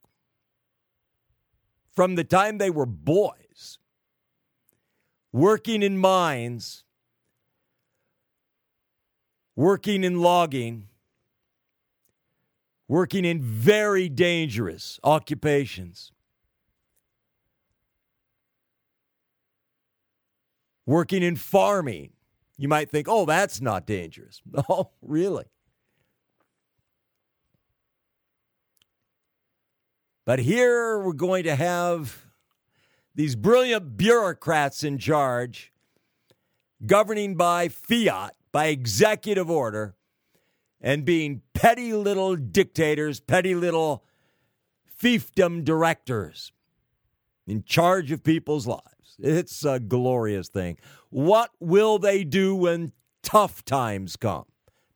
From 1.95 2.15
the 2.15 2.25
time 2.25 2.59
they 2.59 2.71
were 2.71 2.87
boys, 2.87 3.79
working 5.33 5.83
in 5.83 5.97
mines, 5.99 6.85
working 9.55 10.03
in 10.05 10.21
logging, 10.21 10.89
working 12.89 13.25
in 13.25 13.41
very 13.41 14.09
dangerous 14.09 14.99
occupations, 15.05 16.13
working 20.87 21.23
in 21.23 21.37
farming. 21.37 22.11
You 22.61 22.69
might 22.69 22.91
think, 22.91 23.09
oh, 23.09 23.25
that's 23.25 23.63
not 23.63 23.87
dangerous. 23.87 24.43
No, 24.69 24.91
really. 25.01 25.47
But 30.27 30.41
here 30.41 30.99
we're 30.99 31.15
going 31.15 31.45
to 31.45 31.55
have 31.55 32.27
these 33.15 33.35
brilliant 33.35 33.97
bureaucrats 33.97 34.85
in 34.85 34.99
charge, 34.99 35.73
governing 36.85 37.35
by 37.35 37.69
fiat, 37.69 38.35
by 38.53 38.67
executive 38.67 39.51
order, 39.51 39.97
and 40.83 41.07
being 41.07 41.41
petty 41.55 41.95
little 41.95 42.37
dictators, 42.37 43.21
petty 43.21 43.55
little 43.55 44.05
fiefdom 45.03 45.65
directors 45.65 46.53
in 47.47 47.63
charge 47.63 48.13
of 48.13 48.23
people's 48.23 48.67
lives. 48.67 49.17
It's 49.19 49.65
a 49.65 49.81
glorious 49.81 50.49
thing. 50.49 50.77
What 51.11 51.51
will 51.61 51.99
they 51.99 52.25
do 52.25 52.55
when 52.55 52.93
tough 53.23 53.65
times 53.65 54.17
come? 54.17 54.47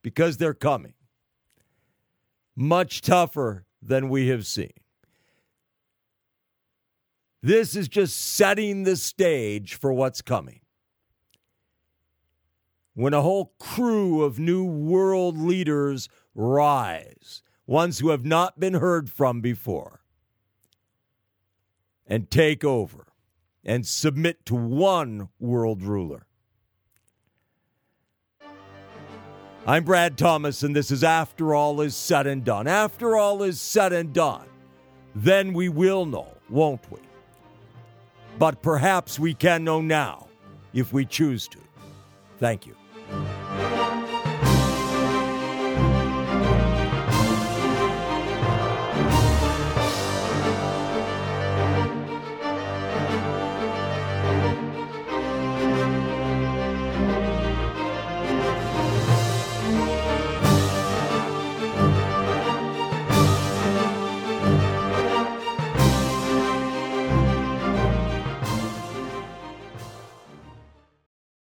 Because 0.01 0.37
they're 0.37 0.53
coming. 0.53 0.93
Much 2.55 3.01
tougher 3.01 3.65
than 3.81 4.09
we 4.09 4.27
have 4.29 4.47
seen. 4.47 4.73
This 7.43 7.75
is 7.75 7.87
just 7.87 8.17
setting 8.17 8.83
the 8.83 8.95
stage 8.95 9.75
for 9.75 9.93
what's 9.93 10.21
coming 10.21 10.61
when 12.95 13.13
a 13.13 13.21
whole 13.21 13.53
crew 13.59 14.23
of 14.23 14.39
new 14.39 14.63
world 14.63 15.37
leaders 15.37 16.09
rise, 16.33 17.43
ones 17.67 17.99
who 17.99 18.09
have 18.09 18.25
not 18.25 18.59
been 18.59 18.75
heard 18.75 19.09
from 19.09 19.41
before, 19.41 20.01
and 22.07 22.31
take 22.31 22.63
over 22.63 23.07
and 23.65 23.85
submit 23.85 24.45
to 24.45 24.55
one 24.55 25.29
world 25.39 25.81
ruler. 25.81 26.25
I'm 29.67 29.83
Brad 29.83 30.15
Thomas, 30.15 30.61
and 30.61 30.75
this 30.75 30.91
is 30.91 31.03
After 31.03 31.55
All 31.55 31.81
Is 31.81 31.95
Said 31.95 32.27
and 32.27 32.43
Done. 32.45 32.67
After 32.67 33.17
all 33.17 33.41
is 33.41 33.59
said 33.59 33.93
and 33.93 34.13
done, 34.13 34.45
then 35.15 35.53
we 35.53 35.69
will 35.69 36.05
know, 36.05 36.27
won't 36.49 36.91
we? 36.91 36.99
But 38.37 38.61
perhaps 38.61 39.17
we 39.17 39.33
can 39.33 39.63
know 39.63 39.81
now 39.81 40.27
if 40.73 40.93
we 40.93 41.03
choose 41.03 41.47
to. 41.47 41.57
Thank 42.39 42.67
you. 42.67 42.75